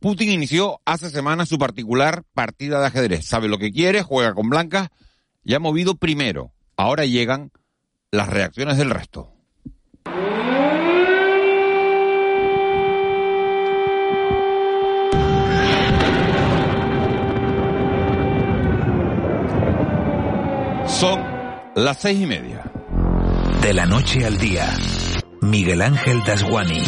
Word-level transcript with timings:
Putin 0.00 0.30
inició 0.30 0.80
hace 0.84 1.10
semanas 1.10 1.48
su 1.48 1.58
particular 1.58 2.22
partida 2.32 2.80
de 2.80 2.86
ajedrez. 2.86 3.26
Sabe 3.26 3.48
lo 3.48 3.58
que 3.58 3.72
quiere, 3.72 4.02
juega 4.02 4.34
con 4.34 4.48
blancas 4.48 4.90
y 5.44 5.54
ha 5.54 5.58
movido 5.58 5.96
primero. 5.96 6.52
Ahora 6.76 7.04
llegan 7.04 7.50
las 8.12 8.28
reacciones 8.28 8.78
del 8.78 8.90
resto. 8.90 9.32
Son 20.86 21.20
las 21.74 21.98
seis 21.98 22.20
y 22.20 22.26
media. 22.26 22.62
De 23.62 23.72
la 23.72 23.86
noche 23.86 24.24
al 24.24 24.38
día, 24.38 24.68
Miguel 25.42 25.82
Ángel 25.82 26.22
Dasguani. 26.24 26.82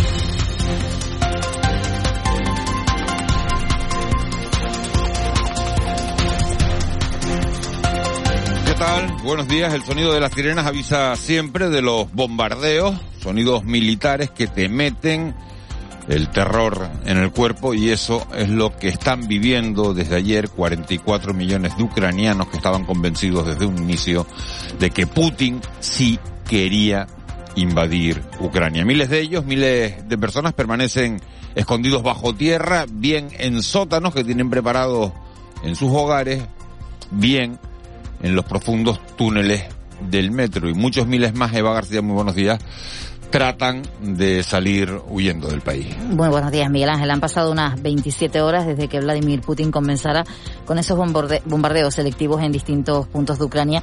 Tal? 8.80 9.12
Buenos 9.22 9.46
días. 9.46 9.74
El 9.74 9.84
sonido 9.84 10.14
de 10.14 10.20
las 10.20 10.32
sirenas 10.32 10.64
avisa 10.64 11.14
siempre 11.14 11.68
de 11.68 11.82
los 11.82 12.10
bombardeos, 12.14 12.98
sonidos 13.20 13.62
militares 13.62 14.30
que 14.30 14.46
te 14.46 14.70
meten 14.70 15.34
el 16.08 16.30
terror 16.30 16.88
en 17.04 17.18
el 17.18 17.30
cuerpo 17.30 17.74
y 17.74 17.90
eso 17.90 18.26
es 18.34 18.48
lo 18.48 18.74
que 18.78 18.88
están 18.88 19.28
viviendo 19.28 19.92
desde 19.92 20.16
ayer 20.16 20.48
44 20.48 21.34
millones 21.34 21.76
de 21.76 21.82
ucranianos 21.82 22.48
que 22.48 22.56
estaban 22.56 22.86
convencidos 22.86 23.46
desde 23.46 23.66
un 23.66 23.76
inicio 23.76 24.26
de 24.78 24.88
que 24.88 25.06
Putin 25.06 25.60
sí 25.80 26.18
quería 26.48 27.06
invadir 27.56 28.22
Ucrania. 28.40 28.86
Miles 28.86 29.10
de 29.10 29.20
ellos, 29.20 29.44
miles 29.44 30.08
de 30.08 30.16
personas 30.16 30.54
permanecen 30.54 31.20
escondidos 31.54 32.02
bajo 32.02 32.34
tierra, 32.34 32.86
bien 32.90 33.28
en 33.38 33.62
sótanos 33.62 34.14
que 34.14 34.24
tienen 34.24 34.48
preparados 34.48 35.12
en 35.64 35.76
sus 35.76 35.92
hogares, 35.92 36.42
bien 37.10 37.58
en 38.22 38.34
los 38.34 38.44
profundos 38.44 39.00
túneles 39.16 39.64
del 40.08 40.30
metro 40.30 40.68
y 40.68 40.74
muchos 40.74 41.06
miles 41.06 41.34
más, 41.34 41.52
Eva 41.54 41.72
García, 41.74 42.02
muy 42.02 42.14
buenos 42.14 42.34
días, 42.34 42.58
tratan 43.30 43.82
de 44.00 44.42
salir 44.42 44.92
huyendo 45.08 45.48
del 45.48 45.60
país. 45.60 45.96
Muy 45.98 46.28
buenos 46.28 46.50
días, 46.50 46.68
Miguel 46.68 46.90
Ángel. 46.90 47.10
Han 47.10 47.20
pasado 47.20 47.52
unas 47.52 47.80
27 47.80 48.40
horas 48.40 48.66
desde 48.66 48.88
que 48.88 49.00
Vladimir 49.00 49.40
Putin 49.40 49.70
comenzara 49.70 50.24
con 50.66 50.78
esos 50.78 50.96
bombarde 50.96 51.42
bombardeos 51.44 51.94
selectivos 51.94 52.42
en 52.42 52.52
distintos 52.52 53.06
puntos 53.08 53.38
de 53.38 53.44
Ucrania 53.44 53.82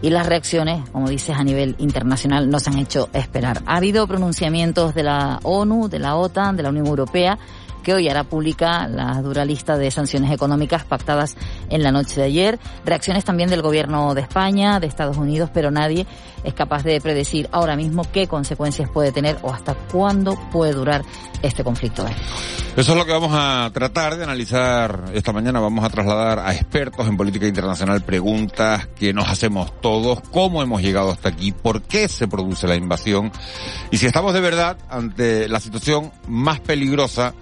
y 0.00 0.10
las 0.10 0.26
reacciones, 0.26 0.88
como 0.90 1.08
dices, 1.08 1.36
a 1.36 1.42
nivel 1.42 1.76
internacional 1.78 2.50
nos 2.50 2.68
han 2.68 2.78
hecho 2.78 3.08
esperar. 3.12 3.62
Ha 3.66 3.76
habido 3.76 4.06
pronunciamientos 4.06 4.94
de 4.94 5.02
la 5.02 5.40
ONU, 5.42 5.88
de 5.88 5.98
la 5.98 6.16
OTAN, 6.16 6.56
de 6.56 6.62
la 6.62 6.68
Unión 6.68 6.86
Europea, 6.86 7.38
que 7.84 7.94
hoy 7.94 8.08
hará 8.08 8.24
pública 8.24 8.88
la 8.88 9.22
dura 9.22 9.44
lista 9.44 9.76
de 9.76 9.90
sanciones 9.92 10.32
económicas 10.32 10.84
pactadas 10.84 11.36
en 11.70 11.84
la 11.84 11.92
noche 11.92 12.20
de 12.20 12.26
ayer. 12.26 12.58
Reacciones 12.84 13.24
también 13.24 13.50
del 13.50 13.62
gobierno 13.62 14.14
de 14.14 14.22
España, 14.22 14.80
de 14.80 14.88
Estados 14.88 15.16
Unidos, 15.16 15.50
pero 15.54 15.70
nadie 15.70 16.06
es 16.42 16.54
capaz 16.54 16.82
de 16.82 17.00
predecir 17.00 17.48
ahora 17.52 17.76
mismo 17.76 18.02
qué 18.10 18.26
consecuencias 18.26 18.90
puede 18.90 19.12
tener 19.12 19.38
o 19.42 19.52
hasta 19.52 19.74
cuándo 19.74 20.36
puede 20.50 20.72
durar 20.72 21.02
este 21.42 21.62
conflicto. 21.62 22.04
Eso 22.76 22.92
es 22.92 22.98
lo 22.98 23.06
que 23.06 23.12
vamos 23.12 23.30
a 23.32 23.70
tratar 23.72 24.16
de 24.16 24.24
analizar 24.24 25.04
esta 25.12 25.32
mañana. 25.32 25.60
Vamos 25.60 25.84
a 25.84 25.90
trasladar 25.90 26.40
a 26.40 26.52
expertos 26.52 27.06
en 27.06 27.16
política 27.16 27.46
internacional 27.46 28.02
preguntas 28.02 28.88
que 28.96 29.12
nos 29.12 29.28
hacemos 29.28 29.80
todos, 29.80 30.20
cómo 30.32 30.62
hemos 30.62 30.82
llegado 30.82 31.12
hasta 31.12 31.28
aquí, 31.28 31.52
por 31.52 31.82
qué 31.82 32.08
se 32.08 32.26
produce 32.26 32.66
la 32.66 32.74
invasión 32.74 33.30
y 33.90 33.98
si 33.98 34.06
estamos 34.06 34.34
de 34.34 34.40
verdad 34.40 34.76
ante 34.88 35.48
la 35.48 35.60
situación 35.60 36.10
más 36.26 36.58
peligrosa 36.60 37.34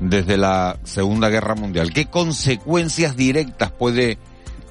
desde 0.00 0.36
la 0.36 0.78
Segunda 0.84 1.28
Guerra 1.28 1.54
Mundial. 1.54 1.92
¿Qué 1.92 2.06
consecuencias 2.06 3.16
directas 3.16 3.70
puede 3.70 4.18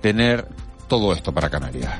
tener 0.01 0.47
todo 0.87 1.13
esto 1.13 1.31
para 1.31 1.49
Canarias. 1.49 1.93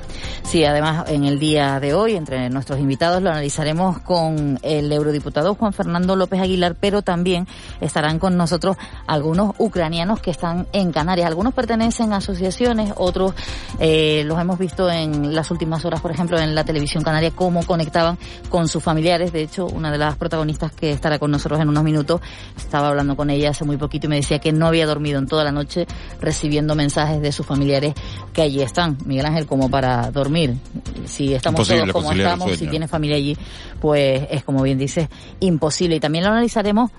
Sí, 0.44 0.64
además 0.64 1.10
en 1.10 1.26
el 1.26 1.40
día 1.40 1.80
de 1.80 1.94
hoy, 1.94 2.16
entre 2.16 2.50
nuestros 2.50 2.80
invitados, 2.80 3.22
lo 3.22 3.30
analizaremos 3.30 4.00
con 4.00 4.60
el 4.62 4.92
eurodiputado 4.92 5.56
Juan 5.56 5.74
Fernando 5.74 6.16
López 6.16 6.40
Aguilar, 6.40 6.76
pero 6.80 7.02
también 7.02 7.48
estarán 7.82 8.20
con 8.20 8.38
nosotros 8.38 8.78
algunos 9.08 9.56
ucranianos 9.58 10.20
que 10.20 10.32
están 10.32 10.68
en 10.72 10.92
Canarias. 10.92 11.28
Algunos 11.28 11.54
pertenecen 11.54 12.14
a 12.14 12.18
asociaciones, 12.18 12.94
otros 12.96 13.34
eh, 13.80 14.24
los 14.26 14.40
hemos 14.40 14.60
visto 14.60 14.90
en 14.90 15.34
las 15.34 15.50
últimas 15.52 15.84
horas, 15.86 16.02
por 16.02 16.12
ejemplo, 16.12 16.40
en 16.40 16.54
la 16.54 16.64
televisión 16.64 17.04
canaria, 17.04 17.32
cómo 17.32 17.66
conectaban 17.66 18.18
con 18.50 18.68
sus 18.68 18.84
familiares. 18.84 19.34
De 19.34 19.42
hecho, 19.42 19.66
una 19.66 19.92
de 19.92 19.98
las 19.98 20.16
protagonistas 20.16 20.72
que 20.72 20.92
estará 20.92 21.20
con 21.20 21.32
nosotros 21.32 21.60
en 21.60 21.70
unos 21.70 21.84
minutos, 21.84 22.22
estaba 22.56 22.90
hablando 22.90 23.16
con 23.16 23.30
ella 23.30 23.50
hace 23.50 23.66
muy 23.66 23.78
poquito 23.78 24.08
y 24.08 24.10
me 24.10 24.18
decía 24.18 24.40
que 24.40 24.52
no 24.52 24.68
había 24.68 24.86
dormido 24.86 25.20
en 25.20 25.28
toda 25.28 25.44
la 25.44 25.52
noche 25.52 25.88
recibiendo 26.22 26.76
mensajes 26.76 27.22
de 27.22 27.32
sus 27.32 27.46
familiares 27.46 27.94
que 28.34 28.42
allí 28.42 28.62
están, 28.62 28.75
Miguel 29.06 29.26
Ángel, 29.26 29.46
como 29.46 29.70
para 29.70 30.12
dormir. 30.12 30.56
Si 31.06 31.34
estamos 31.34 31.60
Imposible 31.60 31.92
todos 31.92 32.04
como 32.04 32.12
estamos, 32.12 32.52
si 32.58 32.68
tienes 32.68 32.90
familia 32.90 33.18
allí, 33.18 33.38
pues 33.80 34.28
es 34.30 34.44
como 34.44 34.64
bien 34.64 34.78
dices, 34.78 35.08
imposible. 35.40 35.96
Y 35.96 36.00
también 36.00 36.24
lo 36.24 36.32
analizaremos 36.32 36.92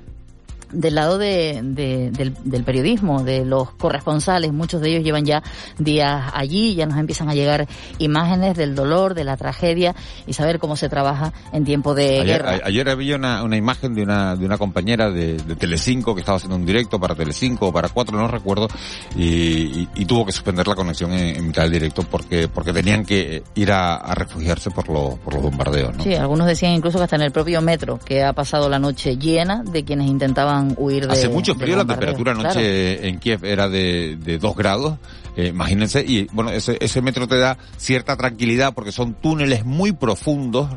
del 0.73 0.95
lado 0.97 1.19
de, 1.19 1.61
de- 1.63 2.11
del, 2.11 2.35
del 2.45 2.65
periodismo, 2.65 3.23
de 3.23 3.45
los 3.45 3.71
corresponsales, 3.73 4.53
muchos 4.53 4.81
de 4.81 4.91
ellos 4.91 5.05
llevan 5.05 5.25
ya 5.25 5.43
días 5.79 6.31
allí, 6.35 6.75
ya 6.75 6.87
nos 6.87 6.99
empiezan 6.99 7.29
a 7.29 7.35
llegar 7.35 7.67
imágenes 7.99 8.57
del 8.57 8.75
dolor, 8.75 9.15
de 9.15 9.25
la 9.25 9.37
tragedia 9.37 9.95
y 10.27 10.33
saber 10.33 10.59
cómo 10.59 10.77
se 10.77 10.89
trabaja 10.89 11.33
en 11.53 11.65
tiempo 11.65 11.95
de 11.95 12.21
Ayer, 12.21 12.43
guerra. 12.43 12.51
a- 12.63 12.67
ayer 12.67 12.89
había 12.89 13.17
una, 13.17 13.43
una 13.43 13.57
imagen 13.57 13.95
de 13.95 14.03
una, 14.03 14.37
de 14.37 14.45
una 14.47 14.59
compañera 14.59 15.11
de, 15.11 15.35
de 15.39 15.57
Telecinco 15.57 16.15
que 16.15 16.21
estaba 16.21 16.37
haciendo 16.37 16.57
un 16.57 16.67
directo 16.67 16.99
para 16.99 17.15
Telecinco 17.15 17.69
o 17.69 17.73
para 17.73 17.89
Cuatro, 17.89 18.19
no 18.19 18.27
recuerdo, 18.29 18.69
y, 19.15 19.25
y- 19.25 19.89
y 19.95 20.05
tuvo 20.05 20.27
que 20.27 20.33
suspender 20.33 20.67
la 20.67 20.75
conexión 20.75 21.13
en, 21.13 21.37
en 21.37 21.47
mitad 21.47 21.63
del 21.63 21.73
directo 21.73 22.03
porque, 22.11 22.49
porque 22.49 22.73
tenían 22.73 23.05
que 23.05 23.43
ir 23.55 23.73
a, 23.73 23.97
a 23.97 24.15
refugiarse 24.15 24.71
por, 24.71 24.89
los 24.89 25.15
por 25.19 25.35
los 25.35 25.43
bombardeos, 25.43 25.97
¿no? 25.97 26.03
Sí, 26.03 26.15
algunos 26.15 26.47
decían 26.47 26.73
incluso 26.73 26.99
que 26.99 27.05
hasta 27.05 27.17
en 27.17 27.23
el 27.23 27.33
propio 27.33 27.61
metro, 27.63 27.99
que 28.05 28.23
ha 28.25 28.33
pasado 28.33 28.69
la 28.69 28.79
noche 28.79 29.17
llena 29.17 29.63
de 29.63 29.85
quienes 29.85 30.09
intentaban 30.09 30.56
huir 30.77 31.07
de 31.07 31.13
Hace 31.13 31.29
mucho 31.29 31.55
frío, 31.55 31.77
la 31.77 31.85
temperatura 31.85 32.33
anoche 32.33 32.97
Claro. 32.97 33.09
en 33.09 33.19
Kiev 33.19 33.45
era 33.45 33.69
de, 33.69 34.17
de 34.17 34.39
2 34.39 34.57
grados, 34.57 34.99
eh, 35.37 35.49
imagínense, 35.49 36.05
y 36.07 36.27
bueno, 36.33 36.51
ese, 36.51 36.77
ese 36.81 37.03
metro 37.03 37.27
te 37.27 37.39
da 37.39 37.59
cierta 37.77 38.17
tranquilidad 38.17 38.75
porque 38.75 38.93
son 38.93 39.15
túneles 39.15 39.65
muy 39.65 39.93
profundos 39.93 40.69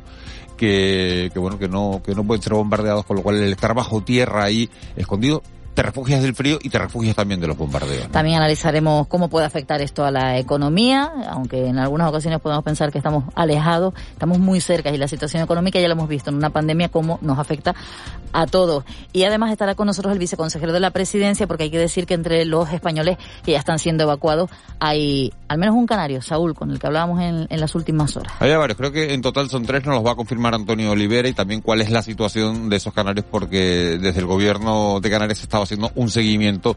que, 0.58 1.30
que 1.34 1.40
bueno, 1.40 1.58
que 1.58 1.70
no, 1.70 2.02
que 2.06 2.14
no 2.14 2.26
pueden 2.26 2.44
ser 2.44 2.54
bombardeados, 2.54 3.06
con 3.06 3.18
lo 3.18 3.24
cual 3.24 3.38
el 3.38 3.52
estar 3.52 3.74
bajo 3.74 4.02
tierra 4.04 4.44
ahí 4.44 4.70
escondido, 4.98 5.42
te 5.74 5.82
refugias 5.82 6.22
del 6.22 6.36
frío 6.36 6.60
y 6.62 6.70
te 6.70 6.78
refugias 6.78 7.16
también 7.16 7.40
de 7.40 7.48
los 7.48 7.58
bombardeos. 7.58 8.06
¿no? 8.06 8.12
También 8.12 8.38
analizaremos 8.38 9.08
cómo 9.08 9.30
puede 9.30 9.46
afectar 9.46 9.82
esto 9.82 10.06
a 10.06 10.12
la 10.12 10.38
economía, 10.38 11.12
aunque 11.30 11.68
en 11.68 11.78
algunas 11.78 12.10
ocasiones 12.10 12.40
podemos 12.40 12.64
pensar 12.64 12.92
que 12.92 12.98
estamos 12.98 13.26
alejados, 13.36 13.94
estamos 14.12 14.40
muy 14.40 14.62
cerca 14.62 14.90
y 14.90 14.98
la 14.98 15.08
situación 15.08 15.44
económica 15.44 15.80
ya 15.80 15.88
la 15.88 15.94
hemos 15.94 16.10
visto 16.10 16.30
en 16.30 16.36
una 16.36 16.50
pandemia 16.50 16.90
cómo 16.90 17.20
nos 17.22 17.40
afecta 17.40 17.76
a 18.34 18.46
todos. 18.46 18.84
Y 19.14 19.24
además 19.24 19.52
estará 19.52 19.76
con 19.76 19.88
nosotros 19.88 20.14
el 20.14 20.20
viceconsejero 20.20 20.74
de 20.74 20.80
la 20.80 20.92
presidencia 20.92 21.48
porque 21.48 21.64
hay 21.64 21.72
que 21.72 21.80
decir 21.80 22.06
que 22.06 22.14
entre 22.14 22.46
los 22.46 22.72
españoles 22.72 23.18
que 23.44 23.54
ya 23.54 23.60
están 23.60 23.80
siendo 23.80 24.04
evacuados 24.04 24.50
hay 24.80 25.34
al 25.48 25.58
menos 25.58 25.76
un 25.76 25.88
canario, 25.88 26.22
Saúl, 26.22 26.54
con 26.54 26.72
el 26.72 26.80
que 26.80 26.88
hablábamos 26.88 27.22
en, 27.22 27.48
en 27.50 27.60
las 27.60 27.74
últimas 27.74 28.16
horas. 28.16 28.34
Hay 28.40 28.54
varios, 28.56 28.78
creo 28.78 28.92
que 28.92 29.14
en 29.14 29.22
total 29.22 29.50
son 29.50 29.66
tres, 29.66 29.86
nos 29.86 29.96
los 29.96 30.06
va 30.06 30.12
a 30.12 30.16
confirmar 30.16 30.54
Antonio 30.54 30.92
Olivera 30.92 31.28
y 31.28 31.34
también 31.34 31.62
cuál 31.62 31.82
es 31.82 31.90
la 31.90 32.04
situación 32.04 32.70
de 32.70 32.76
esos 32.76 32.94
canarios 32.94 33.26
porque 33.30 33.98
desde 34.00 34.20
el 34.20 34.26
gobierno 34.26 35.00
de 35.00 35.10
Canarias 35.10 35.40
se 35.40 35.46
estaba 35.46 35.66
haciendo 35.70 35.92
un 35.96 36.10
seguimiento 36.10 36.76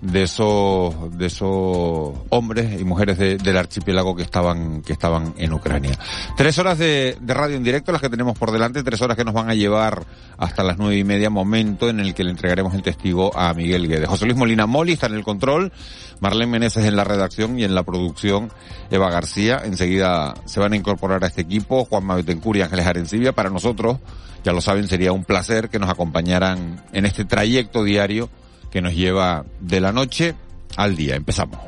de 0.00 0.24
esos 0.24 1.16
de 1.16 1.26
esos 1.26 2.14
hombres 2.28 2.80
y 2.80 2.84
mujeres 2.84 3.18
del 3.18 3.56
archipiélago 3.56 4.14
que 4.14 4.22
estaban 4.22 4.82
que 4.82 4.92
estaban 4.92 5.34
en 5.38 5.52
Ucrania. 5.52 5.98
Tres 6.36 6.58
horas 6.58 6.78
de, 6.78 7.16
radio 7.26 7.56
en 7.56 7.64
directo 7.64 7.92
las 7.92 8.00
que 8.00 8.10
tenemos 8.10 8.38
por 8.38 8.52
delante, 8.52 8.82
tres 8.82 9.00
horas 9.00 9.16
que 9.16 9.24
nos 9.24 9.34
van 9.34 9.48
a 9.48 9.54
llevar 9.54 10.04
hasta 10.38 10.62
las 10.62 10.78
nueve 10.78 10.96
y 10.96 11.04
media, 11.04 11.30
momento 11.30 11.88
en 11.88 12.00
el 12.00 12.14
que 12.14 12.24
le 12.24 12.30
entregaremos 12.30 12.74
el 12.74 12.82
testigo 12.82 13.36
a 13.36 13.54
Miguel 13.54 13.88
Guedes. 13.88 14.08
José 14.08 14.26
Luis 14.26 14.36
Molina 14.36 14.66
Moli 14.66 14.92
está 14.92 15.06
en 15.06 15.14
el 15.14 15.24
control, 15.24 15.72
Marlene 16.20 16.52
Meneses 16.52 16.84
en 16.84 16.96
la 16.96 17.04
redacción 17.04 17.58
y 17.58 17.64
en 17.64 17.74
la 17.74 17.82
producción 17.82 18.52
Eva 18.90 19.10
García. 19.10 19.62
Enseguida 19.64 20.34
se 20.44 20.60
van 20.60 20.74
a 20.74 20.76
incorporar 20.76 21.24
a 21.24 21.28
este 21.28 21.42
equipo 21.42 21.84
Juan 21.86 22.06
Betancourt 22.06 22.58
y 22.58 22.62
Ángeles 22.62 22.86
Arencibia. 22.86 23.32
Para 23.32 23.50
nosotros, 23.50 23.98
ya 24.44 24.52
lo 24.52 24.60
saben, 24.60 24.88
sería 24.88 25.12
un 25.12 25.24
placer 25.24 25.70
que 25.70 25.78
nos 25.78 25.88
acompañaran 25.88 26.84
en 26.92 27.06
este 27.06 27.24
trayecto 27.24 27.82
diario 27.82 28.28
que 28.76 28.82
nos 28.82 28.94
lleva 28.94 29.46
de 29.58 29.80
la 29.80 29.90
noche 29.90 30.34
al 30.76 30.96
día. 30.96 31.16
Empezamos. 31.16 31.58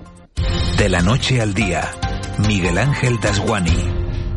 De 0.76 0.90
la 0.90 1.00
noche 1.00 1.40
al 1.40 1.54
día, 1.54 1.90
Miguel 2.46 2.76
Ángel 2.76 3.18
Dasguani. 3.18 3.72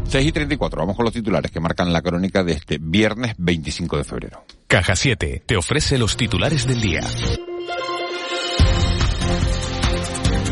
6 0.06 0.26
y 0.26 0.32
34, 0.32 0.80
vamos 0.80 0.96
con 0.96 1.04
los 1.04 1.14
titulares 1.14 1.52
que 1.52 1.60
marcan 1.60 1.92
la 1.92 2.02
crónica 2.02 2.46
de 2.46 2.54
este 2.54 2.78
viernes 2.80 3.34
25 3.38 3.98
de 3.98 4.04
febrero. 4.06 4.46
Caja 4.68 4.96
7 4.96 5.44
te 5.46 5.58
ofrece 5.58 5.98
los 5.98 6.16
titulares 6.16 6.66
del 6.66 6.80
día. 6.80 7.02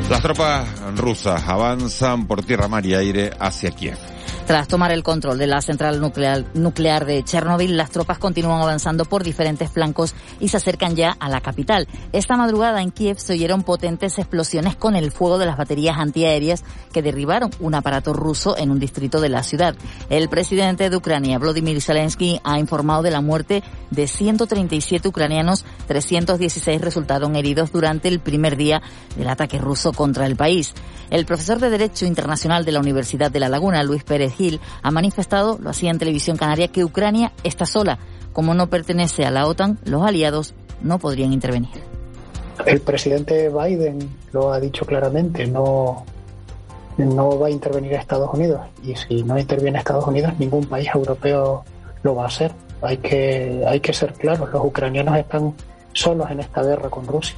Las 0.10 0.21
tropas 0.21 0.98
rusas 0.98 1.42
avanzan 1.48 2.27
por 2.27 2.44
tierra, 2.44 2.68
mar 2.68 2.86
y 2.86 2.95
aire 2.95 3.31
hacia 3.39 3.71
Kiev. 3.71 4.09
Tras 4.50 4.68
tomar 4.68 4.92
el 4.92 5.04
control 5.04 5.38
de 5.38 5.46
la 5.46 5.62
central 5.62 6.01
nuclear, 6.01 6.44
nuclear 6.56 7.06
de 7.06 7.24
Chernobyl, 7.24 7.78
las 7.78 7.92
tropas 7.92 8.18
continúan 8.18 8.60
avanzando 8.60 9.06
por 9.06 9.24
diferentes 9.24 9.69
flancos 9.69 10.16
y 10.40 10.48
se 10.48 10.57
acercan 10.57 10.96
ya 10.96 11.16
a 11.19 11.30
la 11.30 11.40
capital. 11.40 11.88
Esta 12.13 12.36
madrugada 12.36 12.81
en 12.81 12.90
Kiev 12.90 13.19
se 13.19 13.34
oyeron 13.34 13.62
potentes 13.62 14.18
explosiones 14.18 14.75
con 14.75 14.96
el 14.96 15.12
fuego 15.12 15.38
de 15.38 15.46
las 15.46 15.56
baterías 15.56 16.00
antiaéreas 16.00 16.63
que 16.92 17.04
derribaron 17.04 17.51
un 17.60 17.75
aparato 17.75 18.12
ruso 18.12 18.57
en 18.57 18.72
un 18.72 18.80
distrito 18.80 19.22
de 19.22 19.30
la 19.30 19.44
ciudad. 19.44 19.75
El 20.10 20.30
presidente 20.30 20.90
de 20.90 20.98
Ucrania, 20.98 21.38
Vladimir 21.38 21.80
Zelensky, 21.80 22.42
ha 22.44 22.57
informado 22.57 23.04
de 23.04 23.12
la 23.12 23.22
muerte 23.22 23.62
de 23.92 24.07
137 24.07 25.07
ucranianos, 25.07 25.63
316 25.86 26.81
resultaron 26.81 27.36
heridos 27.36 27.72
durante 27.72 28.07
el 28.07 28.19
primer 28.19 28.57
día 28.57 28.81
del 29.16 29.30
ataque 29.30 29.60
ruso 29.60 29.94
contra 29.94 30.25
el 30.25 30.36
país. 30.36 30.74
El 31.12 31.25
profesor 31.25 31.60
de 31.60 31.72
Derecho 31.72 32.06
Internacional 32.06 32.66
de 32.66 32.72
la 32.72 32.80
Universidad 32.80 33.31
de 33.31 33.40
La 33.40 33.50
Laguna, 33.50 33.81
Luis 33.84 34.04
Pérez 34.04 34.39
Ha 34.82 34.92
manifestado, 34.92 35.58
lo 35.62 35.70
hacía 35.70 35.92
en 35.92 36.00
televisión 36.00 36.38
canaria, 36.38 36.70
que 36.70 36.84
Ucrania 36.84 37.32
está 37.44 37.66
sola. 37.66 38.00
Como 38.34 38.54
no 38.54 38.68
pertenece 38.70 39.26
a 39.26 39.32
la 39.32 39.48
OTAN, 39.48 39.80
los 39.84 40.04
aliados 40.04 40.54
no 40.82 41.00
podrían 41.00 41.34
intervenir. 41.34 41.84
El 42.66 42.82
presidente 42.82 43.50
Biden 43.50 44.10
lo 44.32 44.52
ha 44.52 44.60
dicho 44.60 44.86
claramente, 44.86 45.48
no, 45.48 46.06
no 46.98 47.40
va 47.40 47.48
a 47.48 47.50
intervenir 47.50 47.94
Estados 47.94 48.30
Unidos. 48.34 48.62
Y 48.84 48.96
si 48.96 49.24
no 49.24 49.38
interviene 49.38 49.80
Estados 49.80 50.06
Unidos, 50.08 50.34
ningún 50.40 50.66
país 50.66 50.90
europeo 50.94 51.64
lo 52.04 52.16
va 52.16 52.24
a 52.24 52.28
hacer. 52.28 52.52
Hay 52.82 52.98
que, 52.98 53.64
hay 53.68 53.80
que 53.80 53.94
ser 53.94 54.14
claros, 54.14 54.50
los 54.52 54.64
ucranianos 54.64 55.18
están 55.18 55.54
solos 55.94 56.30
en 56.32 56.40
esta 56.40 56.64
guerra 56.64 56.90
con 56.90 57.06
Rusia. 57.08 57.36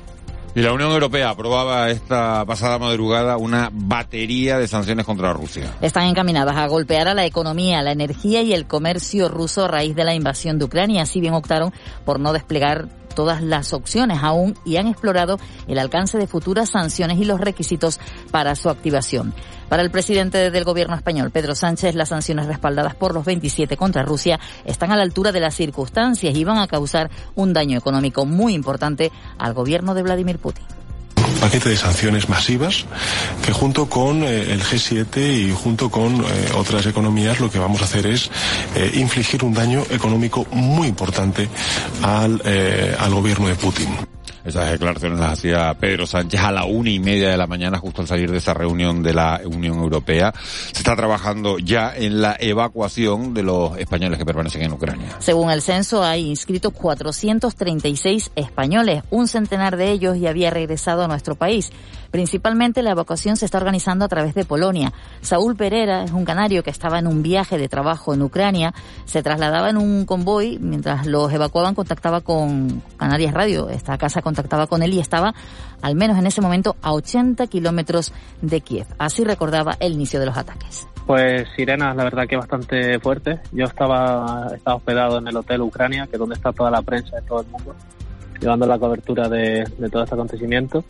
Y 0.54 0.62
la 0.62 0.74
Unión 0.74 0.92
Europea 0.92 1.30
aprobaba 1.30 1.90
esta 1.90 2.44
pasada 2.46 2.78
madrugada 2.78 3.38
una 3.38 3.70
batería 3.72 4.58
de 4.60 4.68
sanciones 4.68 5.06
contra 5.06 5.32
Rusia. 5.32 5.74
Están 5.80 6.08
encaminadas 6.08 6.58
a 6.58 6.68
golpear 6.68 7.08
a 7.08 7.14
la 7.14 7.26
economía, 7.26 7.82
la 7.82 7.94
energía 7.94 8.42
y 8.42 8.52
el 8.54 8.68
comercio 8.68 9.30
ruso 9.30 9.64
a 9.64 9.68
raíz 9.70 9.96
de 9.96 10.04
la 10.04 10.14
invasión 10.14 10.60
de 10.60 10.66
Ucrania. 10.66 11.06
Si 11.06 11.22
bien 11.22 11.36
optaron 11.36 11.72
por 12.04 12.20
no 12.20 12.34
desplegar 12.34 12.90
todas 13.16 13.42
las 13.42 13.72
opciones 13.72 14.20
aún 14.22 14.58
y 14.66 14.78
han 14.78 14.88
explorado 14.88 15.40
el 15.68 15.80
alcance 15.80 16.18
de 16.18 16.28
futuras 16.28 16.70
sanciones 16.70 17.18
y 17.18 17.26
los 17.26 17.40
requisitos 17.40 18.00
para 18.32 18.56
su 18.56 18.70
activación. 18.70 19.34
Para 19.72 19.84
el 19.84 19.90
presidente 19.90 20.52
del 20.52 20.66
gobierno 20.66 20.98
español, 20.98 21.32
Pedro 21.32 21.56
Sánchez, 21.56 21.96
las 21.96 22.10
sanciones 22.10 22.46
respaldadas 22.46 22.94
por 22.94 23.14
los 23.14 23.24
27 23.24 23.78
contra 23.78 24.04
Rusia 24.04 24.38
están 24.66 24.92
a 24.92 24.98
la 24.98 25.04
altura 25.04 25.32
de 25.32 25.40
las 25.40 25.56
circunstancias 25.56 26.36
y 26.36 26.44
van 26.44 26.58
a 26.58 26.68
causar 26.68 27.10
un 27.36 27.54
daño 27.54 27.78
económico 27.78 28.26
muy 28.26 28.54
importante 28.54 29.14
al 29.38 29.54
gobierno 29.54 29.94
de 29.94 30.04
Vladimir 30.04 30.40
Putin 30.40 30.66
paquete 31.40 31.70
de 31.70 31.78
sanciones 31.78 32.28
masivas 32.28 32.86
que 33.46 33.54
junto 33.54 33.88
con 33.88 34.24
eh, 34.24 34.52
el 34.52 34.62
G7 34.62 35.48
y 35.48 35.52
junto 35.52 35.90
con 35.90 36.16
eh, 36.20 36.26
otras 36.56 36.86
economías 36.86 37.40
lo 37.40 37.50
que 37.50 37.58
vamos 37.58 37.82
a 37.82 37.86
hacer 37.86 38.06
es 38.08 38.30
eh, 38.76 38.92
infligir 38.96 39.44
un 39.46 39.54
daño 39.54 39.84
económico 39.90 40.46
muy 40.52 40.88
importante 40.90 41.48
al, 42.04 42.42
al 43.00 43.14
gobierno 43.14 43.48
de 43.48 43.56
Putin. 43.56 43.88
Esas 44.44 44.72
declaraciones 44.72 45.20
las 45.20 45.34
hacía 45.34 45.74
Pedro 45.76 46.08
Sánchez 46.08 46.42
a 46.42 46.52
la 46.52 46.66
una 46.66 46.90
y 46.90 47.00
media 47.00 47.30
de 47.30 47.38
la 47.38 47.48
mañana, 47.48 47.78
justo 47.78 48.02
al 48.02 48.08
salir 48.08 48.32
de 48.32 48.38
esa 48.38 48.54
reunión 48.54 49.04
de 49.04 49.14
la 49.14 49.42
Unión 49.46 49.78
Europea. 49.78 50.34
Se 50.72 50.80
está 50.80 50.96
trabajando 50.96 51.60
ya 51.60 51.94
en 51.96 52.22
la 52.22 52.36
evacuación 52.40 53.34
de 53.34 53.44
los 53.44 53.78
españoles 53.78 54.18
que 54.18 54.26
permanecen 54.26 54.64
en 54.64 54.74
Ucrania. 54.74 55.18
Según 55.20 55.52
el 55.52 55.62
censo, 55.62 56.04
hay 56.04 56.28
inscritos 56.28 56.74
436 56.74 58.32
españoles. 58.36 59.04
Un 59.12 59.28
centenar 59.28 59.78
de 59.78 59.92
ellos 59.92 60.20
ya 60.20 60.30
había 60.30 60.50
regresado 60.50 61.04
a 61.04 61.08
nuestro 61.08 61.36
país. 61.36 61.72
Principalmente 62.12 62.84
la 62.84 62.92
evacuación 62.92 63.38
se 63.38 63.46
está 63.46 63.58
organizando 63.58 64.04
a 64.04 64.10
través 64.10 64.36
de 64.36 64.44
Polonia. 64.44 64.92
Saúl 65.22 65.56
Pereira 65.56 66.04
es 66.04 66.12
un 66.12 66.26
canario 66.26 66.62
que 66.62 66.70
estaba 66.70 67.00
en 67.00 67.08
un 67.08 67.24
viaje 67.24 67.58
de 67.58 67.70
trabajo 67.70 68.14
en 68.14 68.22
Ucrania. 68.22 68.74
Se 69.06 69.24
trasladaba 69.24 69.70
en 69.70 69.78
un 69.78 70.06
convoy. 70.06 70.60
Mientras 70.60 71.08
los 71.08 71.32
evacuaban, 71.32 71.74
contactaba 71.74 72.20
con 72.20 72.82
Canarias 72.98 73.34
Radio. 73.34 73.70
Esta 73.70 73.98
casa 73.98 74.22
contactaba 74.22 74.68
con 74.68 74.84
él 74.84 74.94
y 74.94 75.00
estaba, 75.00 75.34
al 75.82 75.96
menos 75.96 76.18
en 76.18 76.28
ese 76.28 76.42
momento, 76.42 76.76
a 76.82 76.92
80 76.92 77.48
kilómetros 77.48 78.14
de 78.42 78.60
Kiev. 78.60 78.88
Así 78.98 79.24
recordaba 79.24 79.78
el 79.80 79.94
inicio 79.94 80.20
de 80.20 80.26
los 80.26 80.36
ataques. 80.36 80.88
Pues 81.08 81.48
sirenas, 81.56 81.96
la 81.96 82.04
verdad 82.04 82.28
que 82.28 82.36
bastante 82.36 83.00
fuerte. 83.00 83.40
Yo 83.54 83.66
estaba, 83.66 84.50
estaba 84.54 84.76
hospedado 84.76 85.18
en 85.20 85.28
el 85.30 85.38
Hotel 85.38 85.62
Ucrania, 85.62 86.08
que 86.08 86.18
es 86.18 86.20
donde 86.20 86.36
está 86.36 86.52
toda 86.52 86.70
la 86.70 86.82
prensa 86.82 87.16
de 87.16 87.22
todo 87.22 87.40
el 87.40 87.48
mundo, 87.48 87.74
llevando 88.40 88.68
la 88.68 88.78
cobertura 88.78 89.30
de, 89.30 89.64
de 89.78 89.90
todo 89.90 90.04
este 90.04 90.16
acontecimiento 90.16 90.84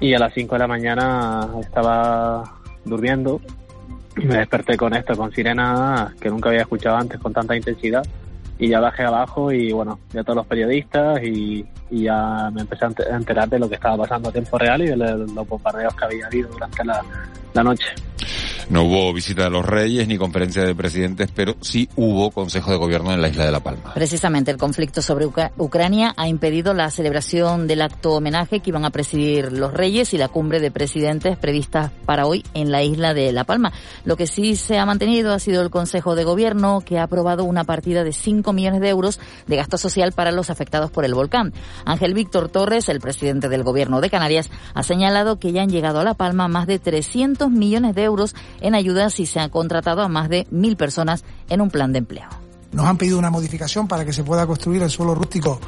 y 0.00 0.14
a 0.14 0.18
las 0.18 0.32
5 0.34 0.54
de 0.54 0.58
la 0.58 0.66
mañana 0.66 1.48
estaba 1.60 2.44
durmiendo 2.84 3.40
y 4.16 4.24
me 4.24 4.38
desperté 4.38 4.76
con 4.76 4.94
esto, 4.94 5.16
con 5.16 5.32
sirenas 5.32 6.14
que 6.14 6.30
nunca 6.30 6.48
había 6.48 6.62
escuchado 6.62 6.96
antes 6.96 7.20
con 7.20 7.32
tanta 7.32 7.56
intensidad 7.56 8.04
y 8.58 8.68
ya 8.68 8.80
bajé 8.80 9.04
abajo 9.04 9.52
y 9.52 9.72
bueno, 9.72 9.98
ya 10.12 10.22
todos 10.22 10.36
los 10.36 10.46
periodistas 10.46 11.22
y, 11.22 11.66
ya 11.88 12.50
me 12.52 12.62
empecé 12.62 12.84
a 12.84 13.16
enterar 13.16 13.48
de 13.48 13.60
lo 13.60 13.68
que 13.68 13.76
estaba 13.76 13.96
pasando 13.98 14.28
a 14.28 14.32
tiempo 14.32 14.58
real 14.58 14.82
y 14.82 14.86
de 14.86 14.96
los 14.96 15.48
bombardeos 15.48 15.94
que 15.94 16.04
había 16.04 16.26
habido 16.26 16.48
durante 16.48 16.84
la, 16.84 17.00
la 17.54 17.62
noche. 17.62 17.86
No 18.68 18.82
hubo 18.82 19.12
visita 19.12 19.44
de 19.44 19.50
los 19.50 19.64
reyes 19.64 20.08
ni 20.08 20.18
conferencia 20.18 20.64
de 20.64 20.74
presidentes, 20.74 21.30
pero 21.32 21.54
sí 21.60 21.88
hubo 21.94 22.32
Consejo 22.32 22.72
de 22.72 22.76
Gobierno 22.76 23.12
en 23.12 23.22
la 23.22 23.28
isla 23.28 23.44
de 23.44 23.52
La 23.52 23.60
Palma. 23.60 23.94
Precisamente 23.94 24.50
el 24.50 24.56
conflicto 24.56 25.02
sobre 25.02 25.26
Ucrania 25.56 26.12
ha 26.16 26.26
impedido 26.26 26.74
la 26.74 26.90
celebración 26.90 27.68
del 27.68 27.82
acto 27.82 28.14
homenaje 28.14 28.58
que 28.58 28.70
iban 28.70 28.84
a 28.84 28.90
presidir 28.90 29.52
los 29.52 29.72
reyes 29.72 30.12
y 30.14 30.18
la 30.18 30.26
cumbre 30.26 30.58
de 30.58 30.72
presidentes 30.72 31.38
previstas 31.38 31.92
para 32.06 32.26
hoy 32.26 32.44
en 32.54 32.72
la 32.72 32.82
isla 32.82 33.14
de 33.14 33.32
La 33.32 33.44
Palma. 33.44 33.72
Lo 34.04 34.16
que 34.16 34.26
sí 34.26 34.56
se 34.56 34.78
ha 34.78 34.86
mantenido 34.86 35.32
ha 35.32 35.38
sido 35.38 35.62
el 35.62 35.70
Consejo 35.70 36.16
de 36.16 36.24
Gobierno 36.24 36.82
que 36.84 36.98
ha 36.98 37.04
aprobado 37.04 37.44
una 37.44 37.62
partida 37.62 38.02
de 38.02 38.12
5 38.12 38.52
millones 38.52 38.80
de 38.80 38.88
euros 38.88 39.20
de 39.46 39.56
gasto 39.56 39.78
social 39.78 40.10
para 40.10 40.32
los 40.32 40.50
afectados 40.50 40.90
por 40.90 41.04
el 41.04 41.14
volcán. 41.14 41.52
Ángel 41.84 42.14
Víctor 42.14 42.48
Torres, 42.48 42.88
el 42.88 42.98
presidente 42.98 43.48
del 43.48 43.62
Gobierno 43.62 44.00
de 44.00 44.10
Canarias, 44.10 44.50
ha 44.74 44.82
señalado 44.82 45.38
que 45.38 45.52
ya 45.52 45.62
han 45.62 45.70
llegado 45.70 46.00
a 46.00 46.04
La 46.04 46.14
Palma 46.14 46.48
más 46.48 46.66
de 46.66 46.80
300 46.80 47.48
millones 47.48 47.94
de 47.94 48.02
euros 48.02 48.34
en 48.60 48.74
ayudas 48.74 49.20
y 49.20 49.26
se 49.26 49.40
ha 49.40 49.48
contratado 49.48 50.02
a 50.02 50.08
más 50.08 50.28
de 50.28 50.46
mil 50.50 50.76
personas 50.76 51.24
en 51.48 51.60
un 51.60 51.70
plan 51.70 51.92
de 51.92 51.98
empleo. 51.98 52.28
Nos 52.72 52.86
han 52.86 52.98
pedido 52.98 53.18
una 53.18 53.30
modificación 53.30 53.88
para 53.88 54.04
que 54.04 54.12
se 54.12 54.24
pueda 54.24 54.46
construir 54.46 54.82
el 54.82 54.90
suelo 54.90 55.14
rústico 55.14 55.60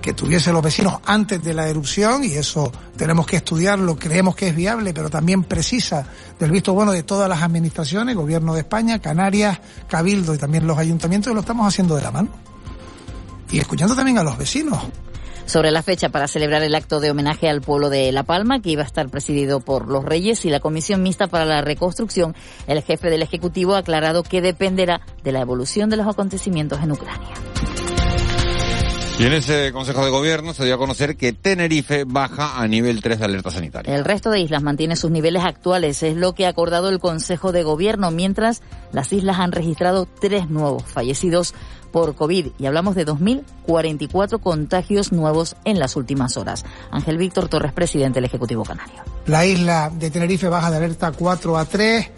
que 0.00 0.14
tuviesen 0.14 0.54
los 0.54 0.62
vecinos 0.62 1.00
antes 1.04 1.42
de 1.42 1.52
la 1.52 1.68
erupción 1.68 2.22
y 2.22 2.34
eso 2.34 2.70
tenemos 2.96 3.26
que 3.26 3.38
estudiarlo, 3.38 3.98
creemos 3.98 4.36
que 4.36 4.48
es 4.48 4.54
viable, 4.54 4.94
pero 4.94 5.10
también 5.10 5.42
precisa 5.42 6.06
del 6.38 6.52
visto 6.52 6.72
bueno 6.72 6.92
de 6.92 7.02
todas 7.02 7.28
las 7.28 7.42
administraciones, 7.42 8.14
Gobierno 8.14 8.54
de 8.54 8.60
España, 8.60 9.00
Canarias, 9.00 9.58
Cabildo 9.88 10.32
y 10.32 10.38
también 10.38 10.64
los 10.64 10.78
ayuntamientos, 10.78 11.32
y 11.32 11.34
lo 11.34 11.40
estamos 11.40 11.66
haciendo 11.66 11.96
de 11.96 12.02
la 12.02 12.12
mano. 12.12 12.28
Y 13.50 13.58
escuchando 13.58 13.96
también 13.96 14.18
a 14.18 14.22
los 14.22 14.38
vecinos 14.38 14.78
sobre 15.46 15.70
la 15.70 15.82
fecha 15.82 16.10
para 16.10 16.28
celebrar 16.28 16.62
el 16.62 16.74
acto 16.74 17.00
de 17.00 17.10
homenaje 17.10 17.48
al 17.48 17.62
pueblo 17.62 17.88
de 17.88 18.12
La 18.12 18.24
Palma, 18.24 18.60
que 18.60 18.70
iba 18.70 18.82
a 18.82 18.86
estar 18.86 19.08
presidido 19.08 19.60
por 19.60 19.88
los 19.88 20.04
Reyes 20.04 20.44
y 20.44 20.50
la 20.50 20.60
Comisión 20.60 21.02
Mixta 21.02 21.28
para 21.28 21.44
la 21.44 21.62
Reconstrucción. 21.62 22.34
El 22.66 22.82
jefe 22.82 23.08
del 23.08 23.22
Ejecutivo 23.22 23.74
ha 23.74 23.78
aclarado 23.78 24.22
que 24.22 24.42
dependerá 24.42 25.00
de 25.22 25.32
la 25.32 25.40
evolución 25.40 25.88
de 25.88 25.96
los 25.96 26.06
acontecimientos 26.06 26.82
en 26.82 26.92
Ucrania. 26.92 27.34
Y 29.18 29.24
en 29.24 29.32
ese 29.32 29.72
Consejo 29.72 30.04
de 30.04 30.10
Gobierno 30.10 30.52
se 30.52 30.66
dio 30.66 30.74
a 30.74 30.78
conocer 30.78 31.16
que 31.16 31.32
Tenerife 31.32 32.04
baja 32.04 32.60
a 32.60 32.68
nivel 32.68 33.00
3 33.00 33.18
de 33.18 33.24
alerta 33.24 33.50
sanitaria. 33.50 33.96
El 33.96 34.04
resto 34.04 34.30
de 34.30 34.40
islas 34.40 34.62
mantiene 34.62 34.94
sus 34.94 35.10
niveles 35.10 35.42
actuales, 35.42 36.02
es 36.02 36.16
lo 36.16 36.34
que 36.34 36.44
ha 36.44 36.50
acordado 36.50 36.90
el 36.90 36.98
Consejo 36.98 37.50
de 37.50 37.62
Gobierno, 37.62 38.10
mientras 38.10 38.60
las 38.92 39.10
islas 39.14 39.38
han 39.38 39.52
registrado 39.52 40.06
tres 40.20 40.50
nuevos 40.50 40.82
fallecidos 40.84 41.54
por 41.96 42.14
COVID 42.14 42.48
y 42.58 42.66
hablamos 42.66 42.94
de 42.94 43.06
2.044 43.06 44.38
contagios 44.38 45.12
nuevos 45.12 45.56
en 45.64 45.78
las 45.78 45.96
últimas 45.96 46.36
horas. 46.36 46.66
Ángel 46.90 47.16
Víctor 47.16 47.48
Torres, 47.48 47.72
presidente 47.72 48.16
del 48.16 48.26
Ejecutivo 48.26 48.64
Canario. 48.64 49.02
La 49.24 49.46
isla 49.46 49.90
de 49.90 50.10
Tenerife 50.10 50.50
baja 50.50 50.70
de 50.70 50.76
alerta 50.76 51.12
4 51.12 51.56
a 51.56 51.64
3 51.64 52.10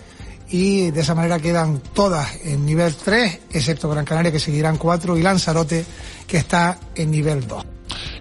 y 0.48 0.90
de 0.90 1.00
esa 1.00 1.14
manera 1.14 1.38
quedan 1.38 1.78
todas 1.94 2.44
en 2.44 2.66
nivel 2.66 2.92
3, 2.92 3.42
excepto 3.52 3.88
Gran 3.88 4.04
Canaria 4.04 4.32
que 4.32 4.40
seguirán 4.40 4.78
4 4.78 5.16
y 5.16 5.22
Lanzarote 5.22 5.86
que 6.26 6.38
está 6.38 6.76
en 6.96 7.12
nivel 7.12 7.46
2. 7.46 7.64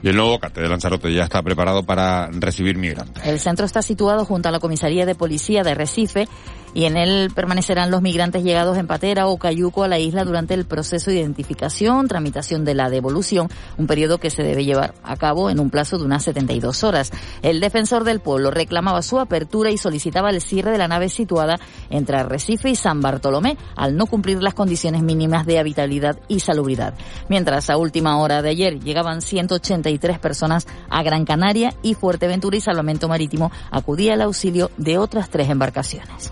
Y 0.04 0.10
el 0.10 0.16
nuevo 0.16 0.40
CATE 0.40 0.62
de 0.62 0.70
Lanzarote 0.70 1.12
ya 1.12 1.24
está 1.24 1.42
preparado 1.42 1.82
para 1.82 2.28
recibir 2.28 2.78
migrantes. 2.78 3.26
El 3.26 3.40
centro 3.40 3.66
está 3.66 3.82
situado 3.82 4.26
junto 4.26 4.48
a 4.48 4.52
la 4.52 4.60
comisaría 4.60 5.08
de 5.08 5.16
policía 5.16 5.64
de 5.64 5.74
Recife 5.74 6.28
y 6.74 6.86
en 6.86 6.98
él 6.98 7.32
permanecerán 7.34 7.92
los 7.92 8.02
migrantes 8.02 8.44
llegados 8.44 8.78
en 8.78 8.88
Patera 8.88 9.28
o 9.28 9.38
Cayuco 9.38 9.84
a 9.84 9.88
la 9.88 10.00
isla 10.00 10.26
durante 10.26 10.54
el 10.54 10.66
proceso 10.66 11.12
de 11.12 11.18
identificación, 11.18 12.08
tramitación 12.08 12.66
de 12.66 12.76
la 12.76 12.90
devolución, 12.90 13.50
un 13.78 13.88
periodo 13.88 14.20
que 14.20 14.30
se 14.30 14.44
debe 14.44 14.66
llevar 14.66 14.94
a 15.04 15.16
cabo 15.18 15.50
en 15.50 15.60
un 15.60 15.70
plazo 15.70 15.98
de 15.98 16.06
unas 16.06 16.24
72 16.24 16.84
horas. 16.84 17.12
El 17.42 17.60
defensor 17.60 18.04
del 18.04 18.20
pueblo 18.20 18.52
reclamaba 18.52 19.02
su 19.02 19.20
apertura 19.20 19.72
y 19.72 19.78
solicitaba 19.78 20.30
el 20.30 20.42
cierre 20.42 20.72
de 20.72 20.78
la 20.78 20.88
nave 20.88 21.10
situada 21.10 21.60
entre 21.90 22.18
Arrecife 22.18 22.70
y 22.70 22.76
San 22.76 23.02
Bartolomé 23.02 23.58
al 23.76 23.96
no 23.96 24.06
cumplir 24.06 24.42
las 24.42 24.54
condiciones 24.54 25.02
mínimas 25.02 25.46
de 25.46 25.60
habitabilidad 25.60 26.20
y 26.28 26.40
salubridad. 26.40 26.94
Mientras 27.30 27.70
a 27.70 27.78
última 27.78 28.18
hora 28.18 28.42
de 28.42 28.50
ayer 28.50 28.80
llegaban 28.80 29.22
183 29.22 30.20
personas 30.20 30.68
a 30.90 31.04
Gran 31.04 31.26
Canaria 31.26 31.74
y 31.82 31.94
Fuerteventura 31.94 32.58
y 32.58 32.62
Salvamento 32.62 33.08
Marítimo 33.08 33.52
acudía 33.72 34.14
al 34.14 34.22
auxilio 34.22 34.72
de 34.78 34.98
otras 34.98 35.30
tres 35.30 35.50
embarcaciones. 35.50 36.32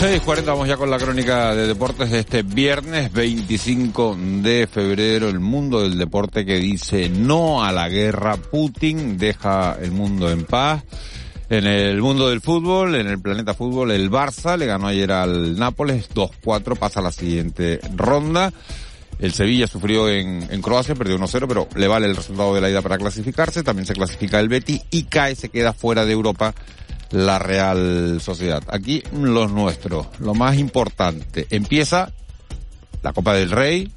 6.40, 0.00 0.46
vamos 0.46 0.66
ya 0.66 0.78
con 0.78 0.90
la 0.90 0.96
crónica 0.96 1.54
de 1.54 1.66
deportes 1.66 2.10
de 2.10 2.20
este 2.20 2.42
viernes 2.42 3.12
25 3.12 4.16
de 4.40 4.66
febrero. 4.66 5.28
El 5.28 5.40
mundo 5.40 5.82
del 5.82 5.98
deporte 5.98 6.46
que 6.46 6.56
dice 6.56 7.10
no 7.10 7.62
a 7.62 7.70
la 7.70 7.86
guerra. 7.90 8.38
Putin 8.38 9.18
deja 9.18 9.76
el 9.78 9.90
mundo 9.90 10.30
en 10.30 10.46
paz. 10.46 10.84
En 11.50 11.66
el 11.66 12.00
mundo 12.00 12.30
del 12.30 12.40
fútbol, 12.40 12.94
en 12.94 13.08
el 13.08 13.20
planeta 13.20 13.52
fútbol, 13.52 13.90
el 13.90 14.10
Barça 14.10 14.56
le 14.56 14.64
ganó 14.64 14.86
ayer 14.86 15.12
al 15.12 15.58
Nápoles 15.58 16.08
2-4, 16.14 16.78
pasa 16.78 17.00
a 17.00 17.02
la 17.02 17.12
siguiente 17.12 17.78
ronda. 17.94 18.54
El 19.18 19.34
Sevilla 19.34 19.66
sufrió 19.66 20.08
en, 20.08 20.48
en 20.50 20.62
Croacia, 20.62 20.94
perdió 20.94 21.18
1-0, 21.18 21.44
pero 21.46 21.68
le 21.76 21.88
vale 21.88 22.06
el 22.06 22.16
resultado 22.16 22.54
de 22.54 22.62
la 22.62 22.70
ida 22.70 22.80
para 22.80 22.96
clasificarse. 22.96 23.62
También 23.62 23.84
se 23.84 23.92
clasifica 23.92 24.40
el 24.40 24.48
Betty 24.48 24.80
y 24.90 25.02
cae, 25.02 25.34
se 25.34 25.50
queda 25.50 25.74
fuera 25.74 26.06
de 26.06 26.12
Europa 26.12 26.54
la 27.10 27.38
Real 27.38 28.20
Sociedad. 28.20 28.62
Aquí 28.68 29.02
los 29.12 29.50
nuestros, 29.50 30.06
lo 30.18 30.34
más 30.34 30.58
importante, 30.58 31.46
empieza 31.50 32.12
la 33.02 33.12
Copa 33.12 33.34
del 33.34 33.50
Rey 33.50 33.90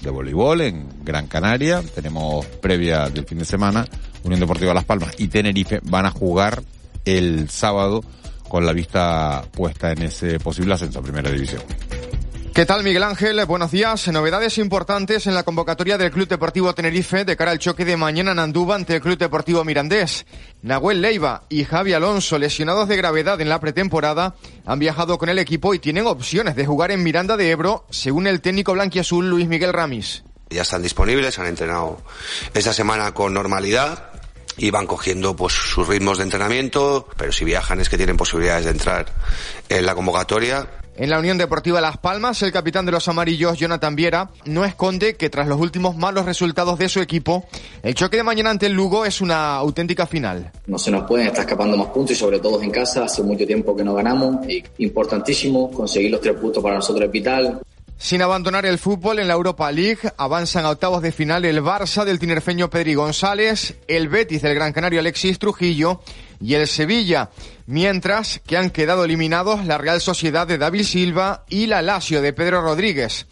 de 0.00 0.10
voleibol 0.10 0.60
en 0.60 1.04
Gran 1.04 1.26
Canaria, 1.26 1.82
tenemos 1.94 2.46
previa 2.46 3.08
del 3.08 3.26
fin 3.26 3.38
de 3.38 3.44
semana, 3.44 3.86
Unión 4.22 4.40
Deportiva 4.40 4.74
Las 4.74 4.84
Palmas 4.84 5.14
y 5.18 5.28
Tenerife 5.28 5.80
van 5.82 6.06
a 6.06 6.10
jugar 6.10 6.62
el 7.04 7.48
sábado 7.48 8.04
con 8.48 8.64
la 8.64 8.72
vista 8.72 9.44
puesta 9.52 9.92
en 9.92 10.02
ese 10.02 10.38
posible 10.38 10.74
ascenso 10.74 11.00
a 11.00 11.02
Primera 11.02 11.30
División. 11.30 11.62
¿Qué 12.58 12.66
tal 12.66 12.82
Miguel 12.82 13.04
Ángel? 13.04 13.46
Buenos 13.46 13.70
días. 13.70 14.08
Novedades 14.08 14.58
importantes 14.58 15.28
en 15.28 15.34
la 15.34 15.44
convocatoria 15.44 15.96
del 15.96 16.10
Club 16.10 16.26
Deportivo 16.26 16.74
Tenerife 16.74 17.24
de 17.24 17.36
cara 17.36 17.52
al 17.52 17.60
choque 17.60 17.84
de 17.84 17.96
mañana 17.96 18.32
en 18.32 18.40
Andúba 18.40 18.74
ante 18.74 18.96
el 18.96 19.00
Club 19.00 19.16
Deportivo 19.16 19.62
Mirandés. 19.62 20.26
Nahuel 20.62 21.00
Leiva 21.00 21.44
y 21.48 21.62
Javi 21.62 21.92
Alonso, 21.92 22.36
lesionados 22.36 22.88
de 22.88 22.96
gravedad 22.96 23.40
en 23.40 23.48
la 23.48 23.60
pretemporada, 23.60 24.34
han 24.66 24.80
viajado 24.80 25.18
con 25.18 25.28
el 25.28 25.38
equipo 25.38 25.72
y 25.72 25.78
tienen 25.78 26.08
opciones 26.08 26.56
de 26.56 26.66
jugar 26.66 26.90
en 26.90 27.04
Miranda 27.04 27.36
de 27.36 27.48
Ebro, 27.48 27.86
según 27.90 28.26
el 28.26 28.40
técnico 28.40 28.72
blanquiazul 28.72 29.30
Luis 29.30 29.46
Miguel 29.46 29.72
Ramis. 29.72 30.24
Ya 30.50 30.62
están 30.62 30.82
disponibles, 30.82 31.38
han 31.38 31.46
entrenado 31.46 32.02
esta 32.54 32.72
semana 32.72 33.14
con 33.14 33.32
normalidad 33.34 34.10
y 34.56 34.72
van 34.72 34.88
cogiendo 34.88 35.36
pues 35.36 35.52
sus 35.52 35.86
ritmos 35.86 36.18
de 36.18 36.24
entrenamiento, 36.24 37.06
pero 37.16 37.30
si 37.30 37.44
viajan 37.44 37.78
es 37.80 37.88
que 37.88 37.96
tienen 37.96 38.16
posibilidades 38.16 38.64
de 38.64 38.72
entrar 38.72 39.06
en 39.68 39.86
la 39.86 39.94
convocatoria 39.94 40.66
en 40.98 41.10
la 41.10 41.18
Unión 41.18 41.38
Deportiva 41.38 41.80
Las 41.80 41.96
Palmas, 41.96 42.42
el 42.42 42.52
capitán 42.52 42.84
de 42.84 42.92
los 42.92 43.06
amarillos, 43.06 43.56
Jonathan 43.56 43.94
Viera, 43.94 44.30
no 44.44 44.64
esconde 44.64 45.14
que 45.14 45.30
tras 45.30 45.46
los 45.46 45.60
últimos 45.60 45.96
malos 45.96 46.26
resultados 46.26 46.76
de 46.78 46.88
su 46.88 47.00
equipo, 47.00 47.46
el 47.84 47.94
choque 47.94 48.16
de 48.16 48.24
mañana 48.24 48.50
ante 48.50 48.66
el 48.66 48.72
Lugo 48.72 49.04
es 49.04 49.20
una 49.20 49.54
auténtica 49.54 50.06
final. 50.06 50.50
No 50.66 50.76
se 50.76 50.90
nos 50.90 51.06
pueden 51.06 51.28
estar 51.28 51.42
escapando 51.42 51.76
más 51.76 51.88
puntos 51.88 52.12
y 52.12 52.14
sobre 52.16 52.40
todo 52.40 52.60
en 52.60 52.70
casa, 52.70 53.04
hace 53.04 53.22
mucho 53.22 53.46
tiempo 53.46 53.76
que 53.76 53.84
no 53.84 53.94
ganamos, 53.94 54.44
y 54.48 54.62
importantísimo, 54.78 55.70
conseguir 55.70 56.10
los 56.10 56.20
tres 56.20 56.34
puntos 56.34 56.62
para 56.62 56.74
nosotros 56.74 57.06
es 57.06 57.12
vital. 57.12 57.60
Sin 57.96 58.22
abandonar 58.22 58.66
el 58.66 58.78
fútbol 58.78 59.18
en 59.18 59.28
la 59.28 59.34
Europa 59.34 59.70
League, 59.70 59.98
avanzan 60.16 60.64
a 60.64 60.70
octavos 60.70 61.02
de 61.02 61.12
final 61.12 61.44
el 61.44 61.62
Barça 61.62 62.04
del 62.04 62.18
tinerfeño 62.18 62.70
Pedri 62.70 62.94
González, 62.94 63.76
el 63.88 64.08
Betis 64.08 64.42
del 64.42 64.54
Gran 64.54 64.72
Canario 64.72 65.00
Alexis 65.00 65.38
Trujillo 65.38 66.00
y 66.40 66.54
el 66.54 66.66
Sevilla, 66.66 67.30
mientras 67.66 68.40
que 68.46 68.56
han 68.56 68.70
quedado 68.70 69.04
eliminados 69.04 69.64
la 69.66 69.78
Real 69.78 70.00
Sociedad 70.00 70.46
de 70.46 70.58
David 70.58 70.84
Silva 70.84 71.44
y 71.48 71.66
la 71.66 71.82
Lazio 71.82 72.22
de 72.22 72.32
Pedro 72.32 72.60
Rodríguez. 72.62 73.26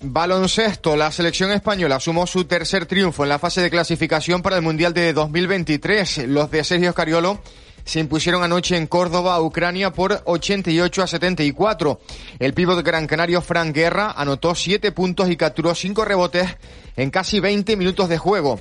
Baloncesto, 0.00 0.96
la 0.96 1.10
selección 1.10 1.50
española 1.50 1.98
sumó 1.98 2.26
su 2.26 2.44
tercer 2.44 2.84
triunfo 2.86 3.22
en 3.22 3.30
la 3.30 3.38
fase 3.38 3.62
de 3.62 3.70
clasificación 3.70 4.42
para 4.42 4.56
el 4.56 4.62
Mundial 4.62 4.92
de 4.92 5.12
2023. 5.14 6.28
Los 6.28 6.50
de 6.50 6.62
Sergio 6.62 6.92
Cariolo 6.92 7.40
se 7.84 8.00
impusieron 8.00 8.42
anoche 8.42 8.76
en 8.76 8.86
Córdoba, 8.86 9.40
Ucrania, 9.40 9.92
por 9.92 10.22
88 10.24 11.02
a 11.02 11.06
74. 11.06 12.00
El 12.38 12.54
pívot 12.54 12.84
Gran 12.84 13.06
Canario 13.06 13.40
Frank 13.40 13.74
Guerra 13.74 14.12
anotó 14.16 14.54
7 14.54 14.92
puntos 14.92 15.30
y 15.30 15.36
capturó 15.36 15.74
5 15.74 16.04
rebotes 16.04 16.56
en 16.96 17.10
casi 17.10 17.40
20 17.40 17.76
minutos 17.76 18.08
de 18.08 18.18
juego. 18.18 18.60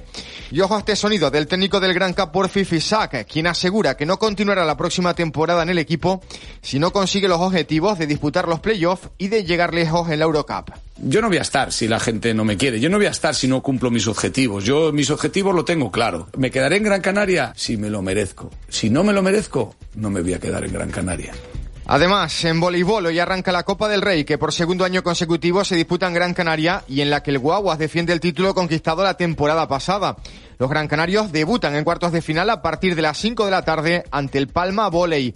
Y 0.51 0.59
ojo 0.61 0.75
a 0.75 0.79
este 0.79 0.95
sonido 0.95 1.31
del 1.31 1.47
técnico 1.47 1.79
del 1.79 1.93
Gran 1.93 2.13
Cup 2.13 2.31
por 2.31 2.49
Fifisac, 2.49 3.25
quien 3.27 3.47
asegura 3.47 3.95
que 3.95 4.05
no 4.05 4.19
continuará 4.19 4.65
la 4.65 4.77
próxima 4.77 5.13
temporada 5.13 5.63
en 5.63 5.69
el 5.69 5.77
equipo 5.77 6.21
si 6.61 6.79
no 6.79 6.91
consigue 6.91 7.27
los 7.27 7.41
objetivos 7.41 7.97
de 7.97 8.07
disputar 8.07 8.47
los 8.47 8.59
playoffs 8.59 9.09
y 9.17 9.29
de 9.29 9.43
llegar 9.43 9.73
lejos 9.73 10.09
en 10.09 10.19
la 10.19 10.25
Eurocup. 10.25 10.71
Yo 10.97 11.21
no 11.21 11.27
voy 11.27 11.37
a 11.37 11.41
estar 11.41 11.71
si 11.71 11.87
la 11.87 11.99
gente 11.99 12.33
no 12.33 12.45
me 12.45 12.57
quiere. 12.57 12.79
Yo 12.79 12.89
no 12.89 12.97
voy 12.97 13.07
a 13.07 13.11
estar 13.11 13.33
si 13.35 13.47
no 13.47 13.61
cumplo 13.61 13.89
mis 13.89 14.07
objetivos. 14.07 14.63
Yo 14.63 14.91
mis 14.91 15.09
objetivos 15.09 15.55
lo 15.55 15.65
tengo 15.65 15.91
claro. 15.91 16.29
¿Me 16.37 16.51
quedaré 16.51 16.77
en 16.77 16.83
Gran 16.83 17.01
Canaria? 17.01 17.53
Si 17.55 17.77
me 17.77 17.89
lo 17.89 18.01
merezco. 18.01 18.51
Si 18.69 18.89
no 18.89 19.03
me 19.03 19.13
lo 19.13 19.23
merezco, 19.23 19.75
no 19.95 20.09
me 20.09 20.21
voy 20.21 20.33
a 20.33 20.39
quedar 20.39 20.63
en 20.63 20.73
Gran 20.73 20.91
Canaria. 20.91 21.33
Además, 21.85 22.45
en 22.45 22.61
voleibol 22.61 23.05
hoy 23.05 23.19
arranca 23.19 23.51
la 23.51 23.63
Copa 23.63 23.89
del 23.89 24.01
Rey, 24.01 24.23
que 24.23 24.37
por 24.37 24.53
segundo 24.53 24.85
año 24.85 25.03
consecutivo 25.03 25.65
se 25.65 25.75
disputa 25.75 26.07
en 26.07 26.13
Gran 26.13 26.33
Canaria 26.33 26.83
y 26.87 27.01
en 27.01 27.09
la 27.09 27.21
que 27.21 27.31
el 27.31 27.39
Guaguas 27.39 27.77
defiende 27.77 28.13
el 28.13 28.21
título 28.21 28.53
conquistado 28.53 29.03
la 29.03 29.17
temporada 29.17 29.67
pasada. 29.67 30.15
Los 30.59 30.69
Gran 30.69 30.87
Canarios 30.87 31.33
debutan 31.33 31.75
en 31.75 31.83
cuartos 31.83 32.13
de 32.13 32.21
final 32.21 32.49
a 32.49 32.61
partir 32.61 32.95
de 32.95 33.01
las 33.01 33.17
5 33.17 33.43
de 33.45 33.51
la 33.51 33.65
tarde 33.65 34.05
ante 34.11 34.37
el 34.37 34.47
Palma 34.47 34.87
Volley. 34.87 35.35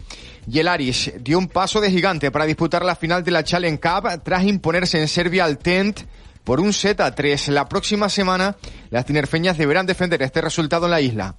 Y 0.49 0.59
el 0.59 0.69
Aris 0.69 1.11
dio 1.19 1.37
un 1.37 1.49
paso 1.49 1.81
de 1.81 1.91
gigante 1.91 2.31
para 2.31 2.45
disputar 2.45 2.85
la 2.85 2.95
final 2.95 3.25
de 3.25 3.31
la 3.31 3.43
Challenge 3.43 3.81
Cup 3.81 4.23
tras 4.23 4.45
imponerse 4.45 5.01
en 5.01 5.09
Serbia 5.09 5.43
al 5.43 5.57
Tent 5.57 5.99
por 6.45 6.61
un 6.61 6.71
set 6.71 7.01
a 7.01 7.13
3. 7.13 7.49
La 7.49 7.67
próxima 7.67 8.07
semana 8.07 8.55
las 8.89 9.05
tinerfeñas 9.05 9.57
deberán 9.57 9.85
defender 9.85 10.21
este 10.23 10.39
resultado 10.39 10.85
en 10.85 10.91
la 10.91 11.01
isla. 11.01 11.35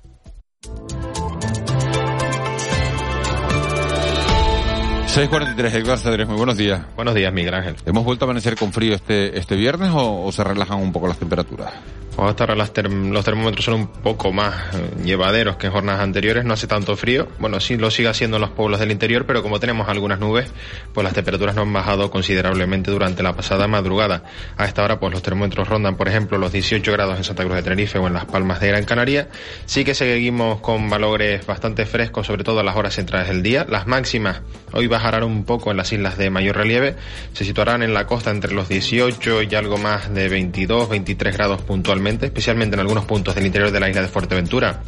6.43, 5.08 5.72
Edgar 5.72 5.98
Cedrés, 5.98 6.28
muy 6.28 6.36
buenos 6.36 6.56
días. 6.58 6.82
Buenos 6.94 7.14
días, 7.14 7.32
Miguel 7.32 7.54
Ángel. 7.54 7.76
¿Hemos 7.86 8.04
vuelto 8.04 8.24
a 8.24 8.26
amanecer 8.26 8.56
con 8.56 8.72
frío 8.72 8.94
este, 8.94 9.38
este 9.38 9.56
viernes 9.56 9.90
o, 9.90 10.22
o 10.22 10.30
se 10.32 10.44
relajan 10.44 10.78
un 10.80 10.92
poco 10.92 11.08
las 11.08 11.18
temperaturas? 11.18 11.72
Hasta 12.18 12.42
ahora 12.42 12.56
los 12.56 12.72
termómetros 12.72 13.64
son 13.64 13.74
un 13.74 13.86
poco 13.86 14.32
más 14.32 14.74
eh, 14.74 14.90
llevaderos 15.04 15.56
que 15.56 15.68
en 15.68 15.72
jornadas 15.72 16.00
anteriores, 16.00 16.44
no 16.44 16.54
hace 16.54 16.66
tanto 16.66 16.96
frío. 16.96 17.28
Bueno, 17.38 17.60
sí 17.60 17.76
lo 17.76 17.92
sigue 17.92 18.08
haciendo 18.08 18.38
en 18.38 18.40
los 18.40 18.50
pueblos 18.50 18.80
del 18.80 18.90
interior, 18.90 19.24
pero 19.24 19.40
como 19.40 19.60
tenemos 19.60 19.88
algunas 19.88 20.18
nubes, 20.18 20.50
pues 20.92 21.04
las 21.04 21.14
temperaturas 21.14 21.54
no 21.54 21.62
han 21.62 21.72
bajado 21.72 22.10
considerablemente 22.10 22.90
durante 22.90 23.22
la 23.22 23.36
pasada 23.36 23.68
madrugada. 23.68 24.24
A 24.56 24.64
esta 24.64 24.82
hora, 24.82 24.98
pues 24.98 25.12
los 25.12 25.22
termómetros 25.22 25.68
rondan, 25.68 25.96
por 25.96 26.08
ejemplo, 26.08 26.38
los 26.38 26.50
18 26.50 26.90
grados 26.90 27.16
en 27.18 27.22
Santa 27.22 27.44
Cruz 27.44 27.54
de 27.54 27.62
Tenerife 27.62 27.98
o 27.98 28.08
en 28.08 28.14
Las 28.14 28.24
Palmas 28.24 28.58
de 28.58 28.66
Gran 28.66 28.84
Canaria. 28.84 29.28
Sí 29.66 29.84
que 29.84 29.94
seguimos 29.94 30.60
con 30.60 30.90
valores 30.90 31.46
bastante 31.46 31.86
frescos, 31.86 32.26
sobre 32.26 32.42
todo 32.42 32.58
a 32.58 32.64
las 32.64 32.74
horas 32.74 32.94
centrales 32.94 33.28
del 33.28 33.44
día. 33.44 33.64
Las 33.68 33.86
máximas 33.86 34.42
hoy 34.72 34.88
bajarán 34.88 35.22
un 35.22 35.44
poco 35.44 35.70
en 35.70 35.76
las 35.76 35.92
islas 35.92 36.18
de 36.18 36.30
mayor 36.30 36.56
relieve, 36.56 36.96
se 37.32 37.44
situarán 37.44 37.84
en 37.84 37.94
la 37.94 38.06
costa 38.06 38.32
entre 38.32 38.52
los 38.52 38.68
18 38.68 39.44
y 39.44 39.54
algo 39.54 39.78
más 39.78 40.12
de 40.12 40.28
22, 40.28 40.88
23 40.88 41.36
grados 41.36 41.62
puntualmente 41.62 42.07
especialmente 42.08 42.74
en 42.74 42.80
algunos 42.80 43.04
puntos 43.04 43.34
del 43.34 43.46
interior 43.46 43.70
de 43.70 43.80
la 43.80 43.88
isla 43.88 44.02
de 44.02 44.08
Fuerteventura 44.08 44.82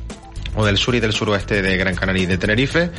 o 0.57 0.65
del 0.65 0.79
sur 0.79 0.95
y 0.95 1.01
del 1.01 1.13
suroeste 1.13 1.63
de 1.63 1.77
Gran 1.77 1.95
Canaria 1.95 2.25
y 2.25 2.27
de 2.27 2.39
Tenerife 2.39 2.91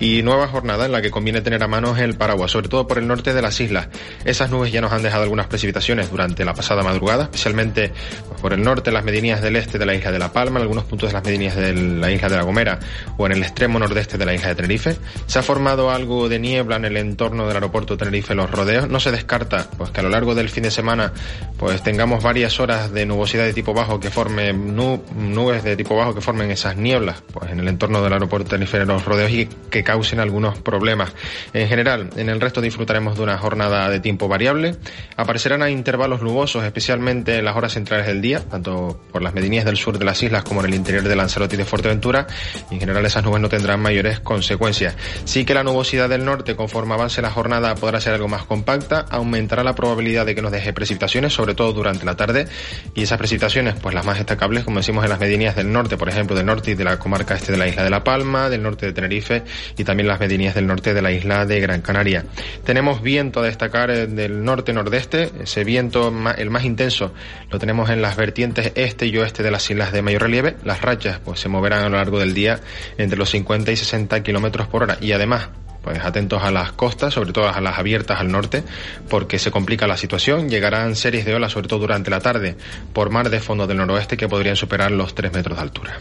y 0.00 0.22
nueva 0.22 0.48
jornada 0.48 0.86
en 0.86 0.92
la 0.92 1.02
que 1.02 1.10
conviene 1.10 1.40
tener 1.40 1.62
a 1.62 1.68
mano 1.68 1.96
el 1.96 2.14
paraguas, 2.14 2.50
sobre 2.50 2.68
todo 2.68 2.86
por 2.86 2.98
el 2.98 3.06
norte 3.06 3.34
de 3.34 3.42
las 3.42 3.60
islas. 3.60 3.88
Esas 4.24 4.50
nubes 4.50 4.72
ya 4.72 4.80
nos 4.80 4.92
han 4.92 5.02
dejado 5.02 5.22
algunas 5.22 5.46
precipitaciones 5.46 6.10
durante 6.10 6.44
la 6.44 6.54
pasada 6.54 6.82
madrugada, 6.82 7.24
especialmente 7.24 7.92
pues, 8.28 8.40
por 8.40 8.52
el 8.52 8.62
norte, 8.62 8.90
las 8.90 9.04
medianías 9.04 9.42
del 9.42 9.56
este 9.56 9.78
de 9.78 9.86
la 9.86 9.94
isla 9.94 10.12
de 10.12 10.18
La 10.18 10.32
Palma, 10.32 10.58
en 10.58 10.62
algunos 10.62 10.84
puntos 10.84 11.10
de 11.10 11.14
las 11.14 11.24
medianías 11.24 11.56
de 11.56 11.74
la 11.74 12.10
isla 12.10 12.28
de 12.28 12.36
La 12.36 12.42
Gomera 12.42 12.78
o 13.16 13.26
en 13.26 13.32
el 13.32 13.42
extremo 13.42 13.78
nordeste 13.78 14.18
de 14.18 14.24
la 14.24 14.34
isla 14.34 14.48
de 14.48 14.54
Tenerife. 14.54 14.96
Se 15.26 15.38
ha 15.38 15.42
formado 15.42 15.90
algo 15.90 16.28
de 16.28 16.38
niebla 16.38 16.76
en 16.76 16.84
el 16.84 16.96
entorno 16.96 17.46
del 17.46 17.56
aeropuerto 17.56 17.96
Tenerife 17.96 18.34
Los 18.34 18.50
Rodeos. 18.50 18.88
No 18.88 19.00
se 19.00 19.10
descarta 19.10 19.68
pues 19.76 19.90
que 19.90 20.00
a 20.00 20.02
lo 20.02 20.08
largo 20.08 20.34
del 20.34 20.48
fin 20.48 20.62
de 20.62 20.70
semana 20.70 21.12
pues 21.58 21.82
tengamos 21.82 22.22
varias 22.22 22.58
horas 22.60 22.92
de 22.92 23.06
nubosidad 23.06 23.44
de 23.44 23.52
tipo 23.52 23.74
bajo 23.74 24.00
que 24.00 24.10
formen 24.10 24.74
nubes 24.74 25.62
de 25.62 25.76
tipo 25.76 25.96
bajo 25.96 26.14
que 26.14 26.20
formen 26.20 26.50
esas 26.50 26.76
nieblas 26.76 26.93
pues, 27.32 27.50
en 27.50 27.60
el 27.60 27.68
entorno 27.68 28.02
del 28.02 28.12
aeropuerto 28.12 28.50
Tenerife 28.50 28.84
los 28.84 29.04
rodeos 29.04 29.30
y 29.30 29.46
que 29.70 29.82
causen 29.82 30.20
algunos 30.20 30.58
problemas. 30.58 31.12
En 31.52 31.68
general, 31.68 32.10
en 32.16 32.28
el 32.28 32.40
resto 32.40 32.60
disfrutaremos 32.60 33.16
de 33.16 33.22
una 33.22 33.38
jornada 33.38 33.88
de 33.88 34.00
tiempo 34.00 34.28
variable. 34.28 34.76
Aparecerán 35.16 35.62
a 35.62 35.70
intervalos 35.70 36.22
nubosos, 36.22 36.64
especialmente 36.64 37.38
en 37.38 37.44
las 37.44 37.56
horas 37.56 37.72
centrales 37.72 38.06
del 38.06 38.20
día, 38.20 38.40
tanto 38.40 39.00
por 39.12 39.22
las 39.22 39.34
medianías 39.34 39.64
del 39.64 39.76
sur 39.76 39.98
de 39.98 40.04
las 40.04 40.22
islas 40.22 40.44
como 40.44 40.60
en 40.60 40.66
el 40.66 40.74
interior 40.74 41.04
de 41.04 41.16
Lanzarote 41.16 41.54
y 41.54 41.58
de 41.58 41.64
Fuerteventura. 41.64 42.26
En 42.70 42.78
general 42.78 43.04
esas 43.06 43.24
nubes 43.24 43.40
no 43.40 43.48
tendrán 43.48 43.80
mayores 43.80 44.20
consecuencias. 44.20 44.96
Sí 45.24 45.44
que 45.44 45.54
la 45.54 45.62
nubosidad 45.62 46.08
del 46.08 46.24
norte, 46.24 46.56
conforme 46.56 46.94
avance 46.94 47.22
la 47.22 47.30
jornada, 47.30 47.74
podrá 47.74 48.00
ser 48.00 48.14
algo 48.14 48.28
más 48.28 48.44
compacta, 48.44 49.06
aumentará 49.10 49.62
la 49.64 49.74
probabilidad 49.74 50.26
de 50.26 50.34
que 50.34 50.42
nos 50.42 50.52
deje 50.52 50.72
precipitaciones, 50.72 51.32
sobre 51.32 51.54
todo 51.54 51.72
durante 51.72 52.04
la 52.04 52.16
tarde. 52.16 52.46
Y 52.94 53.02
esas 53.02 53.18
precipitaciones, 53.18 53.74
pues 53.80 53.94
las 53.94 54.04
más 54.04 54.18
destacables, 54.18 54.64
como 54.64 54.78
decimos 54.78 55.04
en 55.04 55.10
las 55.10 55.20
medianías 55.20 55.56
del 55.56 55.72
norte, 55.72 55.96
por 55.96 56.08
ejemplo, 56.08 56.36
del 56.36 56.46
norte 56.46 56.72
y 56.72 56.74
la 56.84 56.98
comarca 56.98 57.34
este 57.34 57.52
de 57.52 57.58
la 57.58 57.66
isla 57.66 57.82
de 57.82 57.90
La 57.90 58.04
Palma, 58.04 58.48
del 58.48 58.62
norte 58.62 58.86
de 58.86 58.92
Tenerife 58.92 59.42
y 59.76 59.84
también 59.84 60.06
las 60.06 60.20
medianías 60.20 60.54
del 60.54 60.66
norte 60.66 60.94
de 60.94 61.02
la 61.02 61.10
isla 61.10 61.46
de 61.46 61.60
Gran 61.60 61.80
Canaria. 61.80 62.24
Tenemos 62.64 63.02
viento 63.02 63.40
a 63.40 63.44
destacar 63.44 63.90
eh, 63.90 64.06
del 64.06 64.44
norte-nordeste, 64.44 65.30
ese 65.42 65.64
viento 65.64 66.12
el 66.36 66.50
más 66.50 66.64
intenso 66.64 67.12
lo 67.50 67.58
tenemos 67.58 67.90
en 67.90 68.02
las 68.02 68.16
vertientes 68.16 68.72
este 68.74 69.06
y 69.06 69.16
oeste 69.18 69.42
de 69.42 69.50
las 69.50 69.68
islas 69.70 69.92
de 69.92 70.02
mayor 70.02 70.22
relieve. 70.22 70.56
Las 70.64 70.82
rachas 70.82 71.20
pues 71.24 71.40
se 71.40 71.48
moverán 71.48 71.84
a 71.84 71.88
lo 71.88 71.96
largo 71.96 72.18
del 72.18 72.34
día 72.34 72.60
entre 72.98 73.18
los 73.18 73.30
50 73.30 73.72
y 73.72 73.76
60 73.76 74.22
kilómetros 74.22 74.68
por 74.68 74.82
hora 74.82 74.98
y 75.00 75.12
además 75.12 75.48
pues 75.84 76.00
atentos 76.02 76.42
a 76.42 76.50
las 76.50 76.72
costas, 76.72 77.12
sobre 77.12 77.32
todo 77.32 77.48
a 77.48 77.60
las 77.60 77.78
abiertas 77.78 78.18
al 78.18 78.32
norte, 78.32 78.64
porque 79.08 79.38
se 79.38 79.50
complica 79.50 79.86
la 79.86 79.98
situación. 79.98 80.48
Llegarán 80.48 80.96
series 80.96 81.26
de 81.26 81.34
olas, 81.34 81.52
sobre 81.52 81.68
todo 81.68 81.80
durante 81.80 82.10
la 82.10 82.20
tarde, 82.20 82.56
por 82.94 83.10
mar 83.10 83.28
de 83.28 83.38
fondo 83.40 83.66
del 83.66 83.76
noroeste 83.76 84.16
que 84.16 84.26
podrían 84.26 84.56
superar 84.56 84.90
los 84.90 85.14
3 85.14 85.32
metros 85.32 85.58
de 85.58 85.62
altura. 85.62 85.98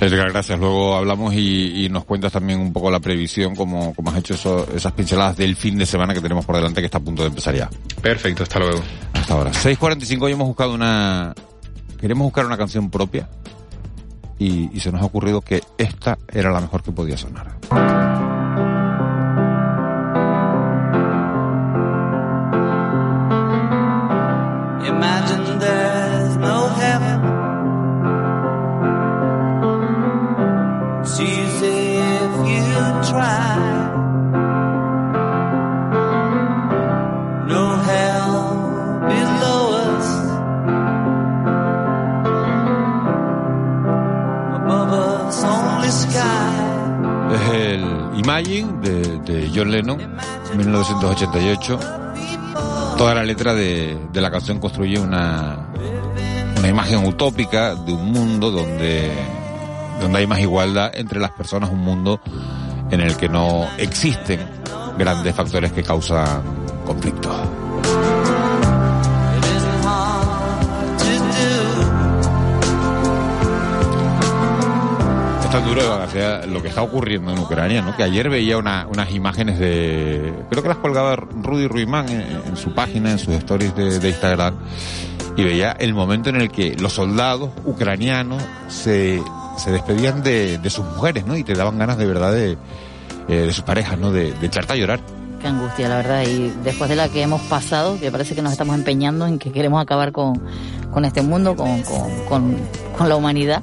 Edgar, 0.00 0.32
gracias. 0.32 0.58
Luego 0.58 0.96
hablamos 0.96 1.34
y, 1.34 1.88
nos 1.90 2.04
cuentas 2.04 2.32
también 2.32 2.58
un 2.58 2.72
poco 2.72 2.90
la 2.90 2.98
previsión, 2.98 3.54
como, 3.54 3.94
como 3.94 4.10
has 4.10 4.16
hecho 4.16 4.66
esas 4.74 4.92
pinceladas 4.92 5.36
del 5.36 5.54
fin 5.54 5.76
de 5.76 5.86
semana 5.86 6.14
que 6.14 6.20
tenemos 6.20 6.44
por 6.44 6.56
delante, 6.56 6.80
que 6.80 6.86
está 6.86 6.98
a 6.98 7.02
punto 7.02 7.22
de 7.22 7.28
empezar 7.28 7.54
ya. 7.54 7.68
Perfecto, 8.00 8.42
hasta 8.42 8.58
luego. 8.58 8.82
Hasta 9.12 9.34
ahora. 9.34 9.50
6.45 9.52 10.22
hoy 10.22 10.32
hemos 10.32 10.48
buscado 10.48 10.72
una... 10.72 11.34
Queremos 12.00 12.24
buscar 12.24 12.46
una 12.46 12.56
canción 12.56 12.90
propia 12.90 13.28
y, 14.38 14.70
y 14.74 14.80
se 14.80 14.92
nos 14.92 15.02
ha 15.02 15.04
ocurrido 15.04 15.40
que 15.40 15.62
esta 15.78 16.18
era 16.32 16.50
la 16.50 16.60
mejor 16.60 16.82
que 16.82 16.92
podía 16.92 17.16
sonar. 17.16 18.45
1988. 50.96 51.78
Toda 52.96 53.14
la 53.14 53.24
letra 53.24 53.54
de, 53.54 53.98
la 54.14 54.30
canción 54.30 54.58
construye 54.58 54.98
una, 54.98 55.68
una 56.58 56.68
imagen 56.68 57.06
utópica 57.06 57.74
de 57.74 57.92
un 57.92 58.10
mundo 58.10 58.50
donde, 58.50 59.12
donde 60.00 60.18
hay 60.18 60.26
más 60.26 60.40
igualdad 60.40 60.90
entre 60.94 61.20
las 61.20 61.32
personas, 61.32 61.70
un 61.70 61.80
mundo 61.80 62.20
en 62.90 63.00
el 63.00 63.16
que 63.16 63.28
no 63.28 63.68
existen 63.76 64.40
grandes 64.96 65.34
factores 65.34 65.72
que 65.72 65.82
causan 65.82 66.42
conflictos. 66.86 67.35
Lo 76.46 76.62
que 76.62 76.68
está 76.68 76.82
ocurriendo 76.82 77.32
en 77.32 77.38
Ucrania, 77.38 77.82
¿no? 77.82 77.96
Que 77.96 78.02
ayer 78.02 78.28
veía 78.28 78.58
unas 78.58 79.10
imágenes 79.10 79.58
de, 79.58 80.32
creo 80.50 80.62
que 80.62 80.68
las 80.68 80.78
colgaba 80.78 81.16
Rudy 81.16 81.66
Ruimán 81.66 82.08
en, 82.08 82.56
su 82.56 82.74
página, 82.74 83.10
en 83.10 83.18
sus 83.18 83.34
stories 83.34 83.74
de, 83.74 84.08
Instagram, 84.08 84.54
y 85.36 85.44
veía 85.44 85.72
el 85.72 85.94
momento 85.94 86.30
en 86.30 86.36
el 86.36 86.50
que 86.50 86.76
los 86.76 86.94
soldados 86.94 87.50
ucranianos 87.64 88.42
se, 88.68 89.22
se 89.56 89.70
despedían 89.70 90.22
de, 90.22 90.60
sus 90.70 90.84
mujeres, 90.84 91.26
¿no? 91.26 91.36
Y 91.36 91.44
te 91.44 91.54
daban 91.54 91.78
ganas 91.78 91.98
de 91.98 92.06
verdad 92.06 92.32
de, 92.32 92.52
eh, 93.28 93.34
de 93.46 93.52
sus 93.52 93.64
parejas, 93.64 93.98
¿no? 93.98 94.12
De, 94.12 94.34
echarte 94.42 94.72
a 94.72 94.76
llorar. 94.76 95.00
Qué 95.40 95.48
angustia, 95.48 95.88
la 95.88 95.96
verdad. 95.96 96.22
Y 96.26 96.52
después 96.64 96.88
de 96.88 96.96
la 96.96 97.08
que 97.08 97.22
hemos 97.22 97.42
pasado, 97.42 98.00
que 98.00 98.10
parece 98.10 98.34
que 98.34 98.42
nos 98.42 98.52
estamos 98.52 98.74
empeñando 98.74 99.26
en 99.26 99.38
que 99.38 99.52
queremos 99.52 99.82
acabar 99.82 100.12
con, 100.12 100.40
con 100.90 101.04
este 101.04 101.20
mundo, 101.20 101.54
con, 101.54 101.82
con, 102.28 102.56
con 102.96 103.08
la 103.08 103.16
humanidad 103.16 103.62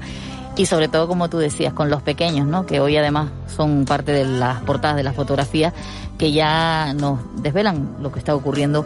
y 0.55 0.65
sobre 0.65 0.87
todo, 0.87 1.07
como 1.07 1.29
tú 1.29 1.37
decías, 1.39 1.73
con 1.73 1.89
los 1.89 2.01
pequeños, 2.01 2.45
¿no? 2.45 2.65
Que 2.65 2.79
hoy 2.79 2.95
además 2.97 3.29
son 3.47 3.85
parte 3.85 4.11
de 4.11 4.25
las 4.25 4.61
portadas 4.61 4.95
de 4.97 5.03
las 5.03 5.15
fotografías 5.15 5.73
que 6.17 6.31
ya 6.31 6.93
nos 6.93 7.19
desvelan 7.41 7.97
lo 7.99 8.11
que 8.11 8.19
está 8.19 8.35
ocurriendo 8.35 8.85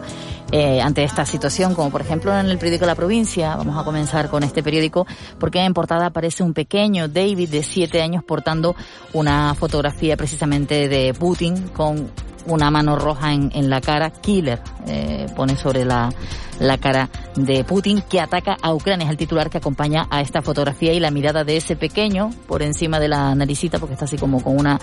eh, 0.50 0.80
ante 0.80 1.04
esta 1.04 1.26
situación, 1.26 1.74
como 1.74 1.90
por 1.90 2.00
ejemplo 2.00 2.36
en 2.36 2.46
el 2.46 2.56
periódico 2.56 2.86
La 2.86 2.94
Provincia, 2.94 3.54
vamos 3.56 3.76
a 3.76 3.84
comenzar 3.84 4.30
con 4.30 4.42
este 4.42 4.62
periódico, 4.62 5.06
porque 5.38 5.60
en 5.60 5.74
portada 5.74 6.06
aparece 6.06 6.42
un 6.42 6.54
pequeño 6.54 7.06
David 7.06 7.50
de 7.50 7.62
siete 7.62 8.00
años 8.00 8.24
portando 8.24 8.74
una 9.12 9.54
fotografía 9.54 10.16
precisamente 10.16 10.88
de 10.88 11.12
Putin 11.12 11.68
con 11.68 12.10
una 12.46 12.70
mano 12.70 12.96
roja 12.96 13.34
en, 13.34 13.50
en 13.54 13.68
la 13.68 13.82
cara, 13.82 14.10
killer, 14.10 14.60
eh, 14.88 15.26
pone 15.36 15.56
sobre 15.56 15.84
la, 15.84 16.10
la 16.58 16.78
cara 16.78 17.08
de 17.36 17.64
Putin 17.64 18.02
que 18.02 18.20
ataca 18.20 18.56
a 18.60 18.74
Ucrania. 18.74 19.06
Es 19.06 19.10
el 19.10 19.16
titular 19.16 19.50
que 19.50 19.58
acompaña 19.58 20.06
a 20.10 20.20
esta 20.20 20.42
fotografía 20.42 20.92
y 20.92 21.00
la 21.00 21.10
mirada 21.10 21.44
de 21.44 21.56
ese 21.56 21.76
pequeño 21.76 22.30
por 22.46 22.62
encima 22.62 22.98
de 23.00 23.08
la 23.08 23.34
naricita, 23.34 23.78
porque 23.78 23.94
está 23.94 24.04
así 24.04 24.16
como 24.16 24.42
con 24.42 24.56
una 24.56 24.78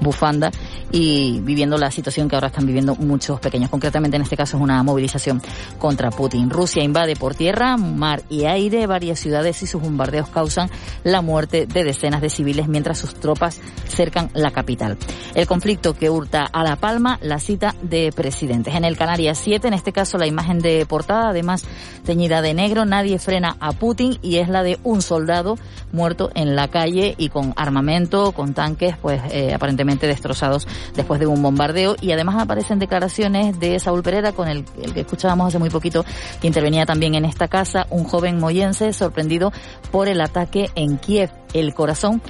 bufanda 0.00 0.50
y 0.90 1.40
viviendo 1.40 1.76
la 1.76 1.90
situación 1.90 2.28
que 2.28 2.36
ahora 2.36 2.48
están 2.48 2.66
viviendo 2.66 2.94
muchos 2.96 3.40
pequeños. 3.40 3.70
Concretamente 3.70 4.16
en 4.16 4.22
este 4.22 4.36
caso 4.36 4.56
es 4.56 4.62
una 4.62 4.82
movilización 4.82 5.42
contra 5.78 6.10
Putin. 6.10 6.50
Rusia 6.50 6.82
invade 6.82 7.16
por 7.16 7.34
tierra, 7.34 7.76
mar 7.76 8.22
y 8.28 8.44
aire 8.44 8.86
varias 8.86 9.18
ciudades 9.18 9.62
y 9.62 9.66
sus 9.66 9.82
bombardeos 9.82 10.28
causan 10.28 10.70
la 11.04 11.20
muerte 11.20 11.66
de 11.66 11.84
decenas 11.84 12.20
de 12.20 12.30
civiles 12.30 12.68
mientras 12.68 12.98
sus 12.98 13.14
tropas 13.14 13.60
cercan 13.86 14.30
la 14.34 14.50
capital. 14.50 14.96
El 15.34 15.46
conflicto 15.46 15.94
que 15.94 16.10
hurta 16.10 16.44
a 16.44 16.62
La 16.62 16.76
Palma 16.76 17.18
la 17.22 17.38
cita 17.38 17.74
de 17.82 18.12
presidentes. 18.14 18.74
En 18.74 18.84
el 18.84 18.96
Canarias 18.96 19.38
7, 19.48 19.66
en 19.66 19.72
este 19.72 19.92
caso 19.92 20.18
la 20.18 20.26
imagen 20.26 20.58
de 20.58 20.84
portada 20.84 21.30
además 21.30 21.64
teñida 22.04 22.42
de 22.42 22.52
negro. 22.52 22.84
Nadie 22.84 23.18
frena 23.18 23.56
a 23.60 23.72
Putin 23.72 24.18
y 24.20 24.36
es 24.36 24.50
la 24.50 24.62
de 24.62 24.78
un 24.84 25.00
soldado 25.00 25.56
muerto 25.90 26.30
en 26.34 26.54
la 26.54 26.68
calle 26.68 27.14
y 27.16 27.30
con 27.30 27.54
armamento, 27.56 28.32
con 28.32 28.52
tanques, 28.52 28.98
pues 29.00 29.22
eh, 29.30 29.54
aparentemente 29.54 30.06
destrozados 30.06 30.68
después 30.94 31.18
de 31.18 31.26
un 31.26 31.42
bombardeo. 31.42 31.96
Y 31.98 32.12
además 32.12 32.36
aparecen 32.42 32.78
declaraciones 32.78 33.58
de 33.58 33.80
Saúl 33.80 34.02
Pereira, 34.02 34.32
con 34.32 34.48
el, 34.48 34.66
el 34.82 34.92
que 34.92 35.00
escuchábamos 35.00 35.48
hace 35.48 35.58
muy 35.58 35.70
poquito, 35.70 36.04
que 36.42 36.46
intervenía 36.46 36.84
también 36.84 37.14
en 37.14 37.24
esta 37.24 37.48
casa, 37.48 37.86
un 37.88 38.04
joven 38.04 38.38
moyense 38.38 38.92
sorprendido 38.92 39.50
por 39.90 40.08
el 40.08 40.20
ataque 40.20 40.68
en 40.74 40.98
Kiev. 40.98 41.30
El 41.54 41.74
corazón 41.74 42.22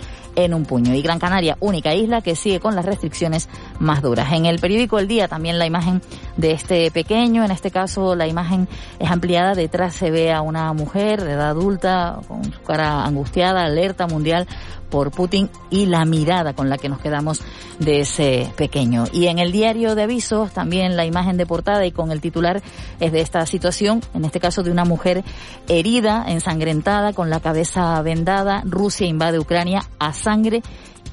en 0.45 0.55
un 0.55 0.65
puño. 0.65 0.95
Y 0.95 1.03
Gran 1.03 1.19
Canaria, 1.19 1.57
única 1.61 1.95
isla 1.95 2.21
que 2.21 2.37
sigue 2.37 2.61
con 2.61 2.77
las 2.77 2.85
restricciones 2.85 3.49
más 3.81 4.03
duras. 4.03 4.33
En 4.33 4.47
el 4.47 4.61
periódico 4.61 4.99
El 4.99 5.09
Día 5.09 5.27
también 5.27 5.59
la 5.59 5.67
imagen 5.67 6.01
de 6.37 6.53
este 6.53 6.91
pequeño, 6.91 7.45
en 7.45 7.51
este 7.51 7.71
caso 7.71 8.15
la 8.15 8.29
imagen 8.29 8.69
es 9.01 9.11
ampliada, 9.11 9.55
detrás 9.55 9.95
se 9.95 10.11
ve 10.11 10.33
a 10.33 10.43
una 10.43 10.73
mujer 10.73 11.25
de 11.25 11.33
edad 11.33 11.51
adulta 11.51 12.21
con 12.29 12.45
su 12.45 12.61
cara 12.63 13.05
angustiada, 13.05 13.65
alerta 13.65 14.07
mundial 14.07 14.47
por 14.89 15.11
Putin 15.11 15.51
y 15.71 15.87
la 15.87 16.05
mirada 16.05 16.55
con 16.55 16.71
la 16.71 16.79
que 16.79 16.89
nos 16.89 17.01
quedamos 17.01 17.43
de 17.79 18.01
ese 18.01 18.53
pequeño. 18.57 19.05
Y 19.13 19.27
en 19.27 19.39
el 19.39 19.53
diario 19.53 19.95
de 19.95 20.03
avisos 20.03 20.53
también 20.53 20.97
la 20.97 21.05
imagen 21.05 21.37
de 21.37 21.47
portada 21.47 21.85
y 21.85 21.93
con 21.93 22.11
el 22.11 22.21
titular 22.21 22.63
es 23.01 23.13
de 23.13 23.21
esta 23.21 23.45
situación, 23.47 24.01
en 24.15 24.25
este 24.25 24.41
caso 24.41 24.63
de 24.63 24.71
una 24.71 24.85
mujer 24.85 25.25
herida, 25.69 26.25
ensangrentada, 26.29 27.13
con 27.13 27.29
la 27.29 27.41
cabeza 27.41 28.01
vendada. 28.03 28.63
Rusia 28.65 29.07
invade 29.09 29.39
Ucrania 29.39 29.83
a 29.99 30.13
sangre 30.13 30.63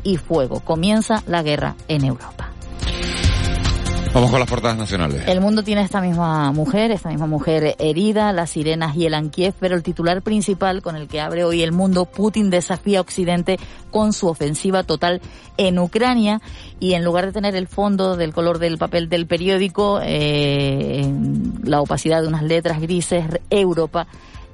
y 0.03 0.17
fuego. 0.17 0.60
Comienza 0.60 1.23
la 1.27 1.43
guerra 1.43 1.75
en 1.88 2.05
Europa. 2.05 2.51
Vamos 4.15 4.31
con 4.31 4.39
las 4.39 4.47
portadas 4.47 4.77
nacionales. 4.77 5.23
El 5.27 5.41
mundo 5.41 5.62
tiene 5.62 5.81
esta 5.81 5.99
misma 5.99 6.53
mujer, 6.53 6.89
esta 6.91 7.10
misma 7.10 7.27
mujer 7.27 7.75
herida, 7.79 8.31
las 8.31 8.51
sirenas 8.51 8.95
y 8.95 9.05
el 9.05 9.13
Ankiev, 9.13 9.53
pero 9.60 9.75
el 9.75 9.84
titular 9.84 10.21
principal 10.21 10.81
con 10.81 10.95
el 10.95 11.10
que 11.10 11.19
abre 11.19 11.43
hoy 11.43 11.63
el 11.63 11.73
mundo, 11.73 12.05
Putin 12.05 12.49
desafía 12.49 12.99
a 12.99 13.01
Occidente 13.01 13.60
con 13.91 14.13
su 14.13 14.27
ofensiva 14.27 14.84
total 14.84 15.21
en 15.58 15.77
Ucrania 15.79 16.39
y 16.79 16.93
en 16.93 17.03
lugar 17.03 17.25
de 17.25 17.34
tener 17.34 17.58
el 17.58 17.67
fondo 17.67 18.15
del 18.15 18.34
color 18.34 18.58
del 18.58 18.77
papel 18.77 19.10
del 19.10 19.27
periódico, 19.27 19.99
eh, 20.01 21.13
la 21.63 21.81
opacidad 21.81 22.21
de 22.21 22.29
unas 22.29 22.43
letras 22.43 22.79
grises, 22.79 23.25
Europa 23.49 24.08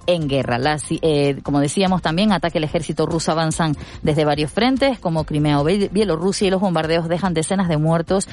en 0.08 0.28
guerra. 0.28 0.58
eh, 1.02 1.40
como 1.44 1.60
decíamos 1.60 2.02
también, 2.02 2.32
ataque 2.32 2.58
el 2.58 2.64
ejército 2.64 3.06
ruso 3.06 3.32
avanzan 3.32 3.76
desde 4.02 4.26
varios 4.26 4.52
frentes, 4.52 5.00
como 5.00 5.26
Crimea 5.26 5.60
o 5.60 5.64
Bielorrusia, 5.64 6.48
y 6.48 6.52
los 6.52 6.62
bombardeos 6.62 7.08
dejan 7.08 7.34
decenas 7.34 7.68
de 7.68 7.78
muertos, 7.78 8.28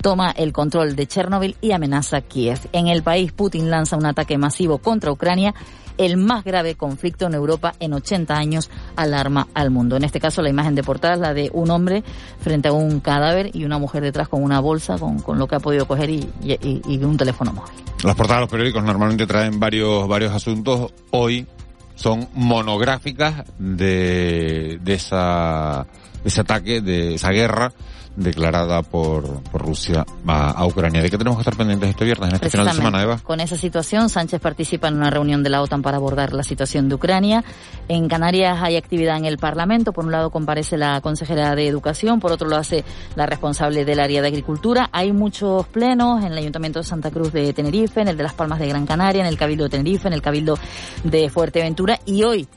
toma 0.00 0.30
el 0.30 0.52
control 0.52 0.96
de 0.96 1.06
Chernobyl 1.06 1.56
y 1.60 1.72
amenaza 1.72 2.20
Kiev. 2.20 2.60
En 2.72 2.88
el 2.88 3.02
país, 3.02 3.32
Putin 3.32 3.70
lanza 3.70 3.96
un 3.96 4.06
ataque 4.06 4.38
masivo 4.38 4.78
contra 4.78 5.12
Ucrania 5.12 5.54
el 5.98 6.16
más 6.16 6.44
grave 6.44 6.74
conflicto 6.74 7.26
en 7.26 7.34
Europa 7.34 7.74
en 7.80 7.92
80 7.92 8.34
años 8.34 8.70
alarma 8.96 9.48
al 9.54 9.70
mundo. 9.70 9.96
En 9.96 10.04
este 10.04 10.20
caso, 10.20 10.40
la 10.42 10.48
imagen 10.48 10.74
de 10.74 10.82
portada 10.82 11.14
es 11.14 11.20
la 11.20 11.34
de 11.34 11.50
un 11.52 11.70
hombre 11.70 12.02
frente 12.40 12.68
a 12.68 12.72
un 12.72 13.00
cadáver 13.00 13.50
y 13.54 13.64
una 13.64 13.78
mujer 13.78 14.02
detrás 14.02 14.28
con 14.28 14.42
una 14.42 14.60
bolsa, 14.60 14.96
con, 14.98 15.18
con 15.20 15.38
lo 15.38 15.46
que 15.46 15.56
ha 15.56 15.60
podido 15.60 15.86
coger 15.86 16.10
y, 16.10 16.28
y, 16.42 16.80
y 16.86 17.04
un 17.04 17.16
teléfono 17.16 17.52
móvil. 17.52 17.72
Las 18.04 18.14
portadas 18.14 18.38
de 18.38 18.42
los 18.42 18.50
periódicos 18.50 18.84
normalmente 18.84 19.26
traen 19.26 19.58
varios, 19.58 20.06
varios 20.06 20.32
asuntos. 20.32 20.92
Hoy 21.10 21.46
son 21.96 22.28
monográficas 22.34 23.44
de, 23.58 24.78
de 24.80 24.94
esa, 24.94 25.86
de 26.22 26.28
ese 26.28 26.40
ataque, 26.40 26.80
de 26.80 27.14
esa 27.14 27.30
guerra 27.30 27.72
declarada 28.18 28.82
por, 28.82 29.42
por 29.44 29.62
Rusia 29.62 30.04
a, 30.26 30.50
a, 30.50 30.66
Ucrania. 30.66 31.00
¿De 31.02 31.10
qué 31.10 31.16
tenemos 31.16 31.38
que 31.38 31.42
estar 31.42 31.56
pendientes 31.56 31.88
este 31.88 32.04
viernes, 32.04 32.30
en 32.30 32.34
este 32.34 32.50
final 32.50 32.66
de 32.66 32.72
semana, 32.72 33.02
Eva? 33.02 33.18
Con 33.22 33.40
esa 33.40 33.56
situación, 33.56 34.08
Sánchez 34.08 34.40
participa 34.40 34.88
en 34.88 34.96
una 34.96 35.10
reunión 35.10 35.42
de 35.42 35.50
la 35.50 35.62
OTAN 35.62 35.82
para 35.82 35.96
abordar 35.96 36.32
la 36.32 36.42
situación 36.42 36.88
de 36.88 36.96
Ucrania. 36.96 37.44
En 37.88 38.08
Canarias 38.08 38.58
hay 38.60 38.76
actividad 38.76 39.16
en 39.16 39.24
el 39.24 39.38
Parlamento. 39.38 39.92
Por 39.92 40.04
un 40.04 40.12
lado 40.12 40.30
comparece 40.30 40.76
la 40.76 41.00
consejera 41.00 41.54
de 41.54 41.68
Educación, 41.68 42.20
por 42.20 42.32
otro 42.32 42.48
lo 42.48 42.56
hace 42.56 42.84
la 43.14 43.26
responsable 43.26 43.84
del 43.84 44.00
área 44.00 44.20
de 44.20 44.28
Agricultura. 44.28 44.90
Hay 44.92 45.12
muchos 45.12 45.66
plenos 45.68 46.24
en 46.24 46.32
el 46.32 46.38
Ayuntamiento 46.38 46.80
de 46.80 46.84
Santa 46.84 47.10
Cruz 47.10 47.32
de 47.32 47.52
Tenerife, 47.52 48.00
en 48.00 48.08
el 48.08 48.16
de 48.16 48.24
Las 48.24 48.34
Palmas 48.34 48.58
de 48.58 48.68
Gran 48.68 48.86
Canaria, 48.86 49.22
en 49.22 49.28
el 49.28 49.38
Cabildo 49.38 49.64
de 49.64 49.70
Tenerife, 49.70 50.08
en 50.08 50.14
el 50.14 50.22
Cabildo 50.22 50.58
de 51.04 51.30
Fuerteventura 51.30 52.00
y 52.04 52.24
hoy 52.24 52.48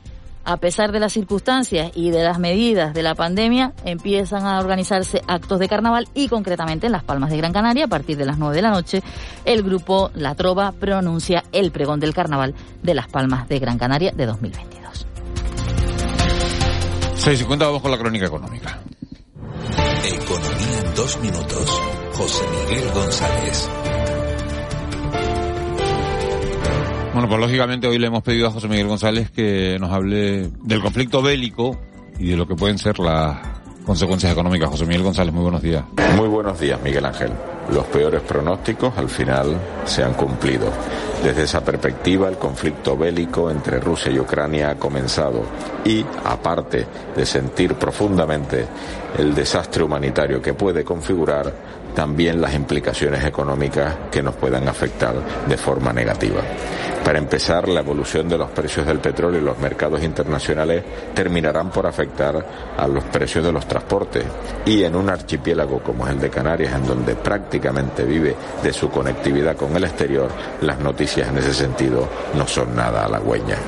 a 0.44 0.58
pesar 0.58 0.92
de 0.92 1.00
las 1.00 1.14
circunstancias 1.14 1.92
y 1.96 2.10
de 2.12 2.24
las 2.24 2.40
medidas 2.40 2.94
de 2.94 3.04
la 3.04 3.16
pandemia, 3.16 3.74
empiezan 3.86 4.46
a 4.46 4.60
organizarse 4.60 5.22
actos 5.28 5.60
de 5.60 5.68
carnaval 5.68 6.08
y 6.14 6.28
concretamente 6.28 6.88
en 6.88 6.92
Las 6.92 7.04
Palmas 7.04 7.30
de 7.30 7.38
Gran 7.38 7.54
Canaria, 7.54 7.86
a 7.86 7.88
partir 7.88 8.18
de 8.18 8.26
las 8.26 8.38
9 8.38 8.56
de 8.56 8.62
la 8.62 8.72
noche, 8.72 9.04
el 9.46 9.64
grupo 9.64 10.12
La 10.16 10.36
Trova 10.36 10.72
pronuncia 10.72 11.44
el 11.52 11.72
pregón 11.72 12.00
del 12.00 12.14
carnaval 12.14 12.56
de 12.82 12.94
Las 12.94 13.08
Palmas 13.08 13.48
de 13.48 13.60
Gran 13.60 13.78
Canaria 13.78 14.12
de 14.12 14.26
2022. 14.26 15.08
6 17.16 17.42
y 17.42 17.44
cuenta, 17.44 17.66
vamos 17.66 17.82
con 17.82 17.92
la 17.92 17.98
crónica 17.98 18.26
económica. 18.26 18.80
Economía 20.04 20.80
en 20.84 20.96
dos 20.96 21.20
minutos. 21.20 21.82
José 22.14 22.44
Miguel 22.68 22.92
González. 22.92 23.70
Bueno, 27.14 27.28
pues 27.28 27.42
lógicamente 27.42 27.88
hoy 27.88 28.00
le 28.00 28.08
hemos 28.08 28.24
pedido 28.24 28.48
a 28.48 28.52
José 28.52 28.70
Miguel 28.70 28.88
González 28.88 29.30
que 29.32 29.78
nos 29.80 29.92
hable 29.92 30.50
del 30.64 30.82
conflicto 30.82 31.22
bélico 31.22 31.78
y 32.18 32.30
de 32.30 32.38
lo 32.38 32.48
que 32.48 32.56
pueden 32.56 32.78
ser 32.78 33.00
las 33.00 33.38
consecuencias 33.86 34.32
económicas. 34.32 34.70
José 34.70 34.86
Miguel 34.86 35.04
González, 35.04 35.34
muy 35.34 35.44
buenos 35.44 35.62
días. 35.62 35.84
Muy 36.16 36.30
buenos 36.30 36.58
días, 36.58 36.82
Miguel 36.82 37.06
Ángel. 37.06 37.32
Los 37.74 37.86
peores 37.86 38.22
pronósticos 38.22 38.98
al 38.98 39.10
final 39.10 39.58
se 39.84 40.04
han 40.04 40.14
cumplido. 40.14 40.72
Desde 41.22 41.44
esa 41.44 41.64
perspectiva, 41.64 42.30
el 42.30 42.38
conflicto 42.38 42.96
bélico 42.96 43.52
entre 43.52 43.80
Rusia 43.80 44.12
y 44.12 44.20
Ucrania 44.20 44.72
ha 44.72 44.76
comenzado 44.76 45.44
y, 45.84 46.06
aparte 46.24 46.86
de 47.16 47.26
sentir 47.26 47.76
profundamente 47.76 48.66
el 49.18 49.36
desastre 49.36 49.84
humanitario 49.84 50.42
que 50.42 50.54
puede 50.54 50.84
configurar, 50.84 51.54
también 51.94 52.42
las 52.42 52.54
implicaciones 52.54 53.24
económicas 53.26 53.96
que 54.12 54.22
nos 54.22 54.36
puedan 54.36 54.68
afectar 54.68 55.14
de 55.48 55.58
forma 55.58 55.94
negativa. 55.94 56.42
Para 57.04 57.18
empezar, 57.18 57.68
la 57.68 57.80
evolución 57.80 58.30
de 58.30 58.38
los 58.38 58.52
precios 58.52 58.86
del 58.86 59.00
petróleo 59.00 59.42
y 59.42 59.44
los 59.44 59.58
mercados 59.58 60.04
internacionales 60.04 60.84
terminarán 61.16 61.72
por 61.72 61.88
afectar 61.88 62.46
a 62.78 62.88
los 62.88 63.04
precios 63.06 63.44
de 63.44 63.52
los 63.52 63.68
transportes. 63.68 64.24
Y 64.66 64.84
en 64.84 64.96
un 64.96 65.10
archipiélago 65.10 65.80
como 65.80 66.06
es 66.06 66.14
el 66.14 66.20
de 66.20 66.30
Canarias, 66.30 66.76
en 66.76 66.86
donde 66.86 67.16
prácticamente 67.16 68.04
vive 68.04 68.36
de 68.62 68.72
su 68.72 68.90
conectividad 68.90 69.56
con 69.56 69.76
el 69.76 69.84
exterior, 69.84 70.30
las 70.62 70.80
noticias 70.80 71.30
en 71.30 71.40
ese 71.40 71.54
sentido 71.54 72.08
no 72.36 72.48
son 72.48 72.76
nada 72.76 73.06
halagüeñas. 73.06 73.60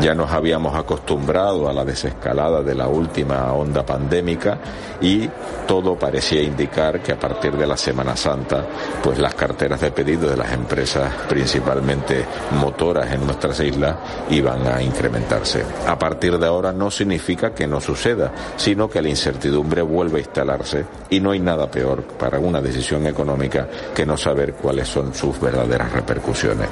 Ya 0.00 0.14
nos 0.14 0.30
habíamos 0.32 0.74
acostumbrado 0.74 1.68
a 1.68 1.74
la 1.74 1.84
desescalada 1.84 2.62
de 2.62 2.74
la 2.74 2.88
última 2.88 3.52
onda 3.52 3.84
pandémica 3.84 4.58
y 4.98 5.28
todo 5.66 5.98
parecía 5.98 6.42
indicar 6.42 7.02
que 7.02 7.12
a 7.12 7.20
partir 7.20 7.52
de 7.52 7.66
la 7.66 7.76
Semana 7.76 8.16
Santa, 8.16 8.64
pues 9.02 9.18
las 9.18 9.34
carteras 9.34 9.78
de 9.82 9.90
pedido 9.90 10.30
de 10.30 10.38
las 10.38 10.54
empresas, 10.54 11.12
principalmente 11.28 12.24
motoras 12.52 13.12
en 13.12 13.26
nuestras 13.26 13.60
islas, 13.60 13.96
iban 14.30 14.66
a 14.66 14.82
incrementarse. 14.82 15.64
A 15.86 15.98
partir 15.98 16.38
de 16.38 16.46
ahora 16.46 16.72
no 16.72 16.90
significa 16.90 17.52
que 17.52 17.66
no 17.66 17.78
suceda, 17.78 18.32
sino 18.56 18.88
que 18.88 19.02
la 19.02 19.10
incertidumbre 19.10 19.82
vuelve 19.82 20.16
a 20.18 20.22
instalarse 20.22 20.86
y 21.10 21.20
no 21.20 21.32
hay 21.32 21.40
nada 21.40 21.70
peor 21.70 22.04
para 22.04 22.38
una 22.38 22.62
decisión 22.62 23.06
económica 23.06 23.68
que 23.94 24.06
no 24.06 24.16
saber 24.16 24.54
cuáles 24.54 24.88
son 24.88 25.14
sus 25.14 25.38
verdaderas 25.38 25.92
repercusiones. 25.92 26.68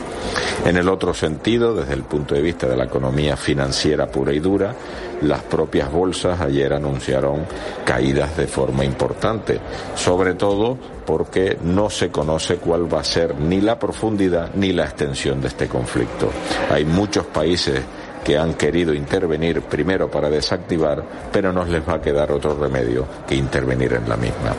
En 0.65 0.79
el 0.79 0.89
otro 0.89 1.13
sentido, 1.13 1.75
desde 1.75 1.93
el 1.93 2.05
punto 2.05 2.35
de 2.35 2.41
vista 2.41 2.67
de 2.67 2.77
la 2.77 2.85
economía 2.85 3.18
financiera 3.37 4.07
pura 4.07 4.33
y 4.33 4.39
dura, 4.39 4.75
las 5.23 5.43
propias 5.43 5.91
bolsas 5.91 6.41
ayer 6.41 6.73
anunciaron 6.73 7.45
caídas 7.85 8.37
de 8.37 8.47
forma 8.47 8.85
importante, 8.85 9.59
sobre 9.95 10.35
todo 10.35 10.79
porque 11.05 11.59
no 11.63 11.91
se 11.91 12.11
conoce 12.11 12.57
cuál 12.57 12.93
va 12.93 13.01
a 13.01 13.05
ser 13.05 13.35
ni 13.35 13.61
la 13.61 13.79
profundidad 13.79 14.51
ni 14.55 14.73
la 14.73 14.85
extensión 14.85 15.41
de 15.41 15.49
este 15.49 15.67
conflicto. 15.67 16.31
Hay 16.71 16.85
muchos 16.85 17.27
países 17.27 17.81
que 18.29 18.37
han 18.37 18.53
querido 18.53 18.93
intervenir 18.93 19.63
primero 19.63 20.11
para 20.11 20.29
desactivar, 20.29 21.03
pero 21.33 21.51
no 21.51 21.65
les 21.65 21.81
va 21.81 21.95
a 21.95 22.01
quedar 22.03 22.31
otro 22.31 22.55
remedio 22.55 23.09
que 23.27 23.35
intervenir 23.35 23.95
en 23.95 24.07
la 24.07 24.19
misma. 24.19 24.55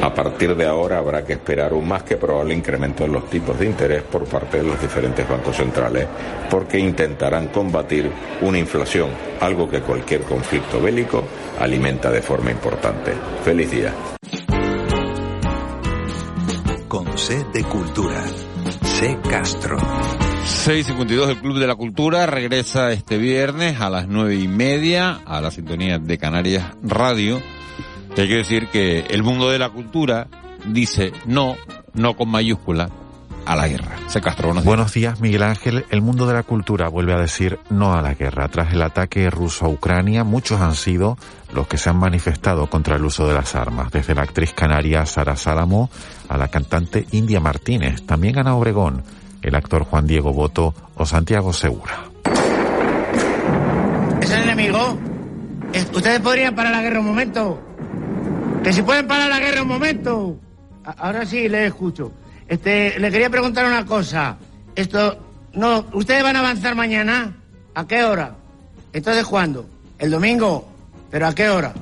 A 0.00 0.14
partir 0.14 0.54
de 0.54 0.64
ahora 0.64 0.98
habrá 0.98 1.24
que 1.24 1.32
esperar 1.32 1.72
un 1.74 1.88
más 1.88 2.04
que 2.04 2.16
probable 2.16 2.54
incremento 2.54 3.06
en 3.06 3.14
los 3.14 3.28
tipos 3.28 3.58
de 3.58 3.66
interés 3.66 4.04
por 4.04 4.24
parte 4.26 4.58
de 4.58 4.62
los 4.62 4.80
diferentes 4.80 5.28
bancos 5.28 5.56
centrales, 5.56 6.06
porque 6.48 6.78
intentarán 6.78 7.48
combatir 7.48 8.08
una 8.42 8.60
inflación, 8.60 9.10
algo 9.40 9.68
que 9.68 9.80
cualquier 9.80 10.20
conflicto 10.20 10.80
bélico 10.80 11.24
alimenta 11.58 12.12
de 12.12 12.22
forma 12.22 12.52
importante. 12.52 13.14
Feliz 13.42 13.68
día. 13.68 13.92
Con 16.86 17.06
de 17.52 17.64
cultura. 17.64 18.22
C. 18.84 19.18
Castro. 19.28 19.76
6.52 20.48 21.26
del 21.26 21.38
Club 21.38 21.58
de 21.58 21.66
la 21.66 21.74
Cultura 21.74 22.24
regresa 22.24 22.90
este 22.90 23.18
viernes 23.18 23.82
a 23.82 23.90
las 23.90 24.08
nueve 24.08 24.34
y 24.36 24.48
media 24.48 25.20
a 25.26 25.42
la 25.42 25.50
sintonía 25.50 25.98
de 25.98 26.16
Canarias 26.16 26.72
Radio. 26.82 27.42
Hay 28.16 28.28
que 28.28 28.36
decir 28.36 28.68
que 28.68 29.00
el 29.10 29.22
mundo 29.22 29.50
de 29.50 29.58
la 29.58 29.68
cultura 29.68 30.26
dice 30.64 31.12
no, 31.26 31.56
no 31.92 32.16
con 32.16 32.30
mayúscula, 32.30 32.88
a 33.44 33.56
la 33.56 33.68
guerra. 33.68 33.96
Se 34.08 34.20
Castro, 34.20 34.48
buenos 34.48 34.62
días. 34.62 34.66
Buenos 34.66 34.92
días, 34.92 35.20
Miguel 35.20 35.42
Ángel. 35.42 35.84
El 35.90 36.02
mundo 36.02 36.26
de 36.26 36.34
la 36.34 36.42
cultura 36.42 36.88
vuelve 36.88 37.14
a 37.14 37.18
decir 37.18 37.58
no 37.68 37.94
a 37.94 38.02
la 38.02 38.14
guerra. 38.14 38.48
Tras 38.48 38.72
el 38.72 38.82
ataque 38.82 39.28
ruso 39.30 39.66
a 39.66 39.68
Ucrania, 39.68 40.24
muchos 40.24 40.60
han 40.60 40.74
sido 40.74 41.18
los 41.52 41.66
que 41.66 41.78
se 41.78 41.90
han 41.90 41.98
manifestado 41.98 42.68
contra 42.68 42.96
el 42.96 43.04
uso 43.04 43.26
de 43.26 43.34
las 43.34 43.54
armas, 43.54 43.90
desde 43.90 44.14
la 44.14 44.22
actriz 44.22 44.52
canaria 44.52 45.04
Sara 45.06 45.36
Salamo 45.36 45.90
a 46.28 46.36
la 46.36 46.48
cantante 46.48 47.06
India 47.12 47.40
Martínez, 47.40 48.02
también 48.04 48.38
Ana 48.38 48.54
Obregón, 48.54 49.02
el 49.42 49.54
actor 49.54 49.84
Juan 49.84 50.06
Diego 50.06 50.32
Boto 50.32 50.74
o 50.94 51.06
Santiago 51.06 51.52
Segura. 51.52 52.04
¿Es 54.20 54.30
el 54.30 54.42
enemigo? 54.42 54.98
¿Ustedes 55.94 56.20
podrían 56.20 56.54
parar 56.54 56.72
la 56.72 56.82
guerra 56.82 57.00
un 57.00 57.06
momento? 57.06 57.60
Que 58.62 58.72
si 58.72 58.82
pueden 58.82 59.06
parar 59.06 59.28
la 59.28 59.38
guerra 59.38 59.62
un 59.62 59.68
momento. 59.68 60.36
Ahora 60.84 61.24
sí, 61.24 61.48
le 61.48 61.66
escucho. 61.66 62.12
Este, 62.46 62.98
le 62.98 63.10
quería 63.10 63.30
preguntar 63.30 63.66
una 63.66 63.84
cosa. 63.84 64.36
Esto, 64.74 65.18
no, 65.52 65.86
¿ustedes 65.92 66.22
van 66.22 66.36
a 66.36 66.40
avanzar 66.40 66.74
mañana? 66.74 67.36
¿A 67.74 67.86
qué 67.86 68.02
hora? 68.04 68.34
Entonces, 68.92 69.24
¿cuándo? 69.26 69.66
¿El 69.98 70.10
domingo? 70.10 70.68
¿Pero 71.10 71.26
a 71.26 71.34
qué 71.34 71.48
hora? 71.48 71.74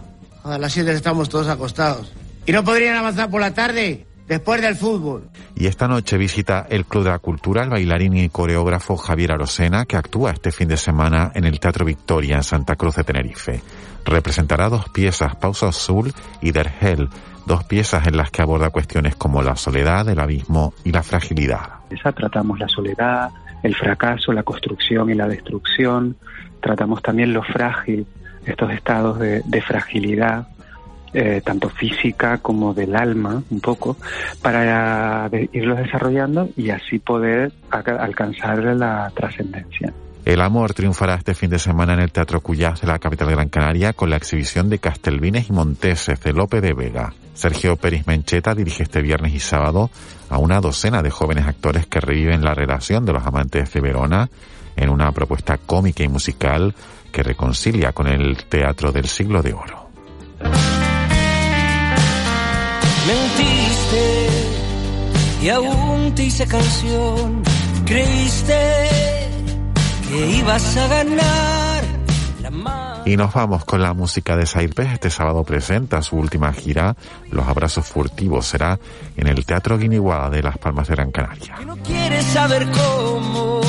A 0.45 0.59
las 0.59 0.73
7 0.73 0.93
estamos 0.93 1.29
todos 1.29 1.49
acostados. 1.49 2.13
¿Y 2.47 2.53
no 2.53 2.65
podrían 2.65 2.97
avanzar 2.97 3.31
por 3.31 3.41
la 3.41 3.55
tarde? 3.55 4.06
Después 4.27 4.61
del 4.61 4.75
fútbol. 4.75 5.29
Y 5.55 5.67
esta 5.67 5.87
noche 5.87 6.19
visita 6.19 6.67
el 6.69 6.85
Club 6.85 7.05
de 7.05 7.11
la 7.11 7.21
Cultura 7.21 7.63
el 7.63 7.71
bailarín 7.71 8.17
y 8.17 8.29
coreógrafo 8.29 8.97
Javier 8.97 9.33
Arosena, 9.33 9.87
que 9.87 9.97
actúa 9.97 10.33
este 10.33 10.51
fin 10.51 10.69
de 10.69 10.77
semana 10.77 11.31
en 11.35 11.45
el 11.45 11.61
Teatro 11.61 11.85
Victoria 11.85 12.37
en 12.37 12.43
Santa 12.43 12.75
Cruz 12.75 12.97
de 12.97 13.05
Tenerife. 13.05 13.61
Representará 14.05 14.69
dos 14.69 14.89
piezas, 14.89 15.37
Pausa 15.37 15.69
Azul 15.69 16.13
y 16.41 16.51
Der 16.51 16.73
Hell, 16.81 17.09
dos 17.47 17.65
piezas 17.65 18.09
en 18.09 18.17
las 18.17 18.33
que 18.33 18.43
aborda 18.43 18.71
cuestiones 18.71 19.15
como 19.15 19.43
la 19.43 19.55
soledad, 19.55 20.09
el 20.09 20.19
abismo 20.19 20.75
y 20.83 20.91
la 20.91 21.05
fragilidad. 21.05 21.81
Esa 21.91 22.11
tratamos 22.11 22.59
la 22.59 22.69
soledad, 22.69 23.31
el 23.63 23.77
fracaso, 23.77 24.33
la 24.33 24.43
construcción 24.43 25.09
y 25.09 25.15
la 25.15 25.29
destrucción. 25.29 26.17
Tratamos 26.61 27.01
también 27.01 27.33
lo 27.33 27.45
frágil, 27.45 28.07
estos 28.45 28.73
estados 28.73 29.21
de, 29.21 29.43
de 29.45 29.63
fragilidad 29.63 30.49
eh, 31.13 31.41
tanto 31.45 31.69
física 31.69 32.39
como 32.39 32.75
del 32.75 32.95
alma, 32.95 33.43
un 33.51 33.61
poco, 33.61 33.97
para 34.43 35.29
irlos 35.53 35.79
desarrollando 35.79 36.49
y 36.57 36.71
así 36.71 36.99
poder 36.99 37.53
alcanzar 37.71 38.63
la 38.77 39.11
trascendencia. 39.15 39.93
El 40.27 40.41
amor 40.41 40.75
triunfará 40.75 41.15
este 41.15 41.35
fin 41.35 41.51
de 41.51 41.61
semana 41.61 41.95
en 41.95 42.01
el 42.01 42.11
Teatro 42.11 42.41
Cuyás 42.41 42.81
de 42.81 42.89
la 42.89 42.99
capital 42.99 43.31
Gran 43.31 43.49
Canaria 43.49 43.93
con 43.93 44.11
la 44.11 44.17
exhibición 44.17 44.69
de 44.69 44.81
Castelvines 44.81 45.49
y 45.49 45.53
Monteses 45.53 46.21
de 46.21 46.33
Lope 46.33 46.61
de 46.61 46.75
Vega. 46.75 47.15
Sergio 47.35 47.77
Pérez 47.77 48.09
Mencheta 48.09 48.53
dirige 48.53 48.83
este 48.83 49.03
viernes 49.03 49.35
y 49.35 49.39
sábado 49.39 49.89
a 50.29 50.39
una 50.39 50.61
docena 50.61 51.01
de 51.01 51.11
jóvenes 51.11 51.47
actores 51.47 51.87
que 51.87 52.01
reviven 52.01 52.43
la 52.43 52.55
relación 52.55 53.05
de 53.05 53.13
los 53.13 53.25
amantes 53.25 53.73
de 53.73 53.81
Verona 53.81 54.29
en 54.75 54.91
una 54.91 55.13
propuesta 55.13 55.59
cómica 55.59 56.03
y 56.03 56.09
musical 56.09 56.75
que 57.13 57.23
reconcilia 57.23 57.93
con 57.93 58.09
el 58.09 58.47
teatro 58.49 58.91
del 58.91 59.07
siglo 59.07 59.43
de 59.43 59.53
oro. 59.53 59.91
Mentiste 63.07 64.29
y 65.43 65.49
aún 65.49 66.15
te 66.15 66.25
hice 66.25 66.47
canción. 66.47 67.43
Creíste 67.85 68.59
que 70.09 70.31
ibas 70.39 70.77
a 70.77 70.89
ganar. 70.89 71.97
Y 73.07 73.17
nos 73.17 73.33
vamos 73.33 73.65
con 73.65 73.81
la 73.81 73.95
música 73.95 74.37
de 74.37 74.47
Saipes. 74.47 74.93
Este 74.93 75.11
sábado 75.11 75.45
presenta 75.45 76.03
su 76.03 76.17
última 76.17 76.53
gira. 76.53 76.97
Los 77.31 77.47
abrazos 77.47 77.87
furtivos 77.87 78.47
será 78.47 78.81
en 79.17 79.29
el 79.29 79.47
Teatro 79.47 79.79
Guiniguada 79.79 80.29
de 80.29 80.43
Las 80.43 80.59
Palmas 80.59 80.89
de 80.89 80.97
Gran 80.97 81.13
Canaria. 81.13 81.55
no 81.65 81.77
quieres 81.77 82.25
saber 82.25 82.67
cómo 82.73 83.61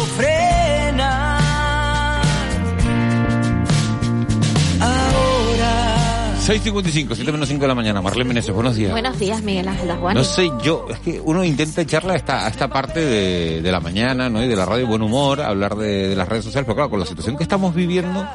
6.55, 6.47 7.13
7 7.13 7.31
menos 7.33 7.49
5 7.49 7.61
de 7.61 7.67
la 7.67 7.75
mañana. 7.75 8.01
Marlene 8.01 8.29
Meneses, 8.29 8.55
buenos 8.55 8.77
días. 8.77 8.91
Buenos 8.91 9.19
días, 9.19 9.43
Miguel 9.43 9.67
Ángel 9.67 9.91
Juan. 9.97 10.15
No 10.15 10.23
sé, 10.23 10.49
yo, 10.63 10.85
es 10.89 10.97
que 10.99 11.19
uno 11.19 11.43
intenta 11.43 11.81
echarla 11.81 12.13
a 12.13 12.15
esta, 12.15 12.45
a 12.45 12.49
esta 12.49 12.69
parte 12.69 13.01
de, 13.01 13.61
de 13.61 13.69
la 13.69 13.81
mañana, 13.81 14.29
¿no? 14.29 14.41
Y 14.41 14.47
de 14.47 14.55
la 14.55 14.65
radio 14.65 14.87
buen 14.87 15.01
humor, 15.01 15.41
hablar 15.41 15.75
de, 15.75 16.07
de 16.07 16.15
las 16.15 16.25
redes 16.25 16.45
sociales, 16.45 16.65
pero 16.65 16.75
claro, 16.75 16.89
con 16.89 17.01
la 17.01 17.05
situación 17.05 17.35
que 17.35 17.43
estamos 17.43 17.75
viviendo, 17.75 18.25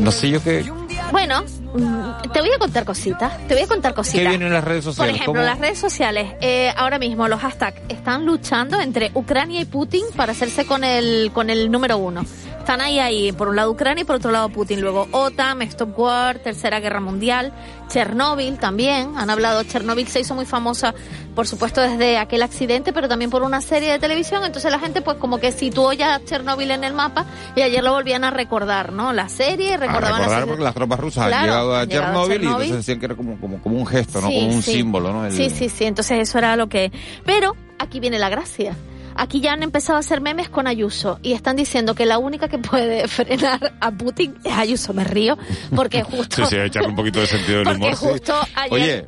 no 0.00 0.12
sé 0.12 0.28
yo 0.28 0.42
qué... 0.42 0.70
Bueno, 1.12 1.42
mm, 1.42 2.30
te 2.30 2.40
voy 2.40 2.50
a 2.54 2.58
contar 2.58 2.84
cositas. 2.84 3.46
Te 3.46 3.54
voy 3.54 3.62
a 3.62 3.66
contar 3.66 3.94
cositas. 3.94 4.20
¿Qué 4.20 4.28
viene 4.28 4.46
en 4.46 4.52
las 4.52 4.64
redes 4.64 4.84
sociales? 4.84 5.14
Por 5.14 5.22
ejemplo, 5.22 5.42
las 5.42 5.58
redes 5.58 5.78
sociales. 5.78 6.34
Eh, 6.40 6.72
ahora 6.76 6.98
mismo 6.98 7.26
los 7.28 7.40
hashtags 7.40 7.80
están 7.88 8.26
luchando 8.26 8.80
entre 8.80 9.10
Ucrania 9.14 9.60
y 9.60 9.64
Putin 9.64 10.04
para 10.16 10.32
hacerse 10.32 10.66
con 10.66 10.84
el 10.84 11.30
con 11.32 11.50
el 11.50 11.70
número 11.70 11.98
uno. 11.98 12.24
Están 12.62 12.80
ahí, 12.80 13.00
ahí, 13.00 13.32
por 13.32 13.48
un 13.48 13.56
lado 13.56 13.72
Ucrania 13.72 14.02
y 14.02 14.04
por 14.04 14.14
otro 14.14 14.30
lado 14.30 14.48
Putin. 14.48 14.80
Luego 14.80 15.08
OTAN, 15.10 15.62
Stop 15.62 15.98
War, 15.98 16.38
Tercera 16.38 16.78
Guerra 16.78 17.00
Mundial, 17.00 17.52
Chernóbil 17.88 18.56
también. 18.56 19.14
Han 19.16 19.30
hablado, 19.30 19.64
Chernóbil 19.64 20.06
se 20.06 20.20
hizo 20.20 20.36
muy 20.36 20.46
famosa, 20.46 20.94
por 21.34 21.48
supuesto, 21.48 21.80
desde 21.80 22.18
aquel 22.18 22.40
accidente, 22.40 22.92
pero 22.92 23.08
también 23.08 23.32
por 23.32 23.42
una 23.42 23.60
serie 23.60 23.90
de 23.90 23.98
televisión. 23.98 24.44
Entonces 24.44 24.70
la 24.70 24.78
gente, 24.78 25.02
pues 25.02 25.16
como 25.16 25.38
que 25.38 25.50
situó 25.50 25.92
ya 25.92 26.24
Chernóbil 26.24 26.70
en 26.70 26.84
el 26.84 26.94
mapa 26.94 27.26
y 27.56 27.62
ayer 27.62 27.82
lo 27.82 27.94
volvían 27.94 28.22
a 28.22 28.30
recordar, 28.30 28.92
¿no? 28.92 29.12
La 29.12 29.28
serie, 29.28 29.76
recordaban 29.76 30.14
a 30.14 30.18
recordar 30.18 30.46
porque 30.46 30.62
las 30.62 30.74
tropas 30.74 31.00
rusas 31.00 31.32
han 31.32 31.42
llegado 31.42 31.74
a 31.74 31.84
Chernóbil 31.88 32.44
y 32.44 32.46
entonces 32.46 32.76
decían 32.76 33.00
que 33.00 33.06
era 33.06 33.16
como, 33.16 33.40
como, 33.40 33.60
como 33.60 33.76
un 33.76 33.86
gesto, 33.88 34.20
¿no? 34.20 34.28
como 34.28 34.54
un 34.54 34.62
símbolo, 34.62 35.12
¿no? 35.12 35.28
Sí, 35.32 35.50
sí, 35.50 35.68
sí. 35.68 35.84
Entonces 35.84 36.20
eso 36.20 36.38
era 36.38 36.54
lo 36.54 36.68
que... 36.68 36.92
Pero 37.26 37.56
aquí 37.80 37.98
viene 37.98 38.20
la 38.20 38.28
gracia 38.28 38.76
Aquí 39.14 39.40
ya 39.40 39.52
han 39.52 39.62
empezado 39.62 39.96
a 39.96 40.00
hacer 40.00 40.20
memes 40.20 40.48
con 40.48 40.66
Ayuso 40.66 41.18
y 41.22 41.32
están 41.32 41.56
diciendo 41.56 41.94
que 41.94 42.06
la 42.06 42.18
única 42.18 42.48
que 42.48 42.58
puede 42.58 43.08
frenar 43.08 43.74
a 43.80 43.90
Putin 43.90 44.34
es 44.44 44.52
Ayuso. 44.52 44.92
Me 44.92 45.04
río 45.04 45.36
porque 45.74 46.02
justo. 46.10 46.44
sí, 46.44 46.50
sí, 46.50 46.56
echarle 46.56 46.88
un 46.88 46.96
poquito 46.96 47.20
de 47.20 47.26
sentido 47.26 47.58
del 47.58 47.68
humor. 47.76 47.94
Justo 47.94 48.34
ayer... 48.54 48.72
Oye. 48.72 49.06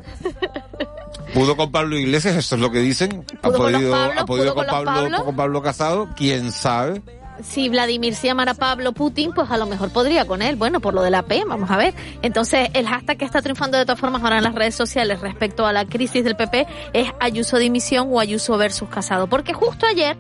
¿Pudo 1.33 1.57
con 1.57 1.73
Pablo 1.73 1.99
Iglesias? 1.99 2.37
Esto 2.37 2.55
es 2.55 2.61
lo 2.61 2.71
que 2.71 2.79
dicen. 2.79 3.25
¿Ha 3.43 3.51
podido, 3.51 3.95
¿ha 3.95 4.25
podido 4.25 4.55
con, 4.55 4.67
Pablo, 4.67 5.25
con 5.25 5.35
Pablo 5.35 5.62
Casado? 5.62 6.09
¿Quién 6.17 6.53
sabe? 6.53 7.03
Si 7.42 7.68
Vladimir 7.68 8.14
se 8.14 8.29
llamara 8.29 8.55
Pablo 8.55 8.92
Putin, 8.92 9.33
pues 9.35 9.51
a 9.51 9.57
lo 9.57 9.66
mejor 9.66 9.90
podría 9.90 10.27
con 10.27 10.42
él. 10.42 10.57
Bueno, 10.57 10.81
por 10.81 10.94
lo 10.94 11.03
de 11.03 11.11
la 11.11 11.23
P, 11.23 11.44
vamos 11.47 11.70
a 11.70 11.77
ver. 11.77 11.94
Entonces, 12.23 12.68
el 12.75 12.87
hashtag 12.87 13.18
que 13.18 13.25
está 13.25 13.42
triunfando 13.42 13.79
de 13.79 13.85
todas 13.85 13.99
formas 13.99 14.23
ahora 14.23 14.38
en 14.38 14.44
las 14.44 14.55
redes 14.55 14.75
sociales 14.75 15.20
respecto 15.20 15.66
a 15.66 15.73
la 15.73 15.85
crisis 15.85 16.25
del 16.25 16.37
PP 16.37 16.66
es 16.92 17.09
Ayuso 17.20 17.59
dimisión 17.59 18.09
o 18.11 18.20
Ayuso 18.20 18.57
versus 18.57 18.88
Casado. 18.88 19.27
Porque 19.27 19.53
justo 19.53 19.87
ayer 19.87 20.16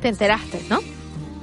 te 0.00 0.08
enteraste, 0.08 0.62
¿no? 0.68 0.80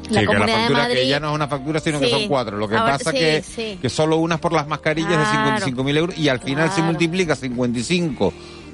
La 0.10 0.20
sí, 0.20 0.26
Comunidad 0.26 0.46
que 0.46 0.52
la 0.52 0.58
factura, 0.58 0.80
de 0.80 0.88
Madrid. 0.88 1.02
Que 1.02 1.08
ya 1.08 1.20
no 1.20 1.30
es 1.30 1.36
una 1.36 1.48
factura, 1.48 1.80
sino 1.80 2.00
que 2.00 2.10
son 2.10 2.28
cuatro. 2.28 2.58
Lo 2.58 2.68
que 2.68 2.76
pasa 2.76 3.12
sí, 3.12 3.18
que, 3.18 3.78
que 3.82 3.90
solo 3.90 4.18
unas 4.18 4.40
por 4.40 4.52
las 4.52 4.68
mascarillas 4.68 5.10
claro. 5.10 5.26
de 5.26 5.32
55 5.32 5.84
mil 5.84 5.98
euros 5.98 6.18
y 6.18 6.28
al 6.28 6.40
final 6.40 6.66
claro. 6.66 6.76
se 6.76 6.82
multiplica 6.82 7.36
55 7.36 8.34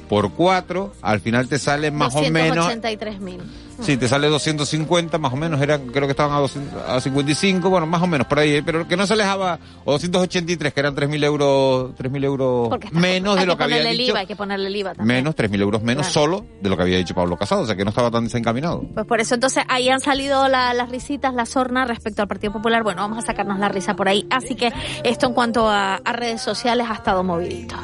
por 0.10 0.34
4, 0.34 0.94
al 1.04 1.22
final 1.22 1.48
te 1.48 1.60
sale 1.60 1.92
más 1.92 2.16
o 2.16 2.22
menos... 2.24 2.66
283 2.66 3.20
mil. 3.20 3.42
Sí, 3.82 3.98
te 3.98 4.08
sale 4.08 4.28
250, 4.28 5.18
más 5.18 5.34
o 5.34 5.36
menos, 5.36 5.62
era, 5.62 5.80
creo 5.80 6.06
que 6.08 6.12
estaban 6.12 6.36
a, 6.36 6.40
200, 6.40 6.82
a 6.88 7.00
55, 7.02 7.70
bueno, 7.70 7.88
más 7.88 8.02
o 8.02 8.08
menos 8.08 8.28
por 8.28 8.40
ahí, 8.40 8.62
pero 8.62 8.88
que 8.88 8.98
no 8.98 9.08
se 9.08 9.16
les 9.16 9.26
daba, 9.26 9.58
o 9.86 9.94
283, 9.94 10.74
que 10.74 10.80
eran 10.80 10.96
3.000 10.96 11.24
euros, 11.24 11.92
3.000 11.96 12.24
euros 12.26 12.70
menos 12.92 13.40
de 13.40 13.46
lo 13.46 13.58
que, 13.58 13.64
había 13.64 13.82
dicho. 13.84 14.12
IVA, 14.12 14.20
hay 14.20 14.26
que 14.28 14.36
ponerle 14.36 14.68
el 14.68 14.76
IVA 14.76 14.94
también. 14.96 15.18
Menos, 15.20 15.36
3.000 15.36 15.62
euros 15.62 15.82
menos 15.82 16.08
Claro. 16.08 16.14
solo 16.14 16.46
de 16.62 16.70
lo 16.70 16.76
que 16.78 16.84
había 16.84 16.98
dicho 16.98 17.14
Pablo 17.16 17.38
Casado, 17.38 17.62
o 17.62 17.66
sea 17.66 17.76
que 17.76 17.84
no 17.84 17.90
estaba 17.90 18.12
tan 18.12 18.26
desencaminado. 18.26 18.84
Pues 18.94 19.06
por 19.06 19.20
eso 19.22 19.36
entonces 19.36 19.64
ahí 19.70 19.90
han 19.90 20.02
salido 20.02 20.48
la- 20.48 20.74
las 20.74 20.90
risitas, 20.90 21.34
la 21.34 21.46
sorna 21.46 21.86
respecto 21.86 22.22
al 22.22 22.28
Partido 22.28 22.54
Popular. 22.54 22.84
Bueno, 22.84 23.02
vamos 23.02 23.18
a 23.24 23.28
sacarnos 23.28 23.60
la 23.60 23.70
risa 23.70 23.96
por 23.96 24.08
ahí. 24.10 24.26
Así 24.30 24.56
que 24.56 24.72
esto 25.04 25.28
en 25.28 25.34
cuanto 25.34 25.70
a, 25.70 25.96
a 25.96 26.14
redes 26.14 26.42
sociales 26.42 26.88
ha 26.90 26.94
estado 26.96 27.24
movidito. 27.24 27.76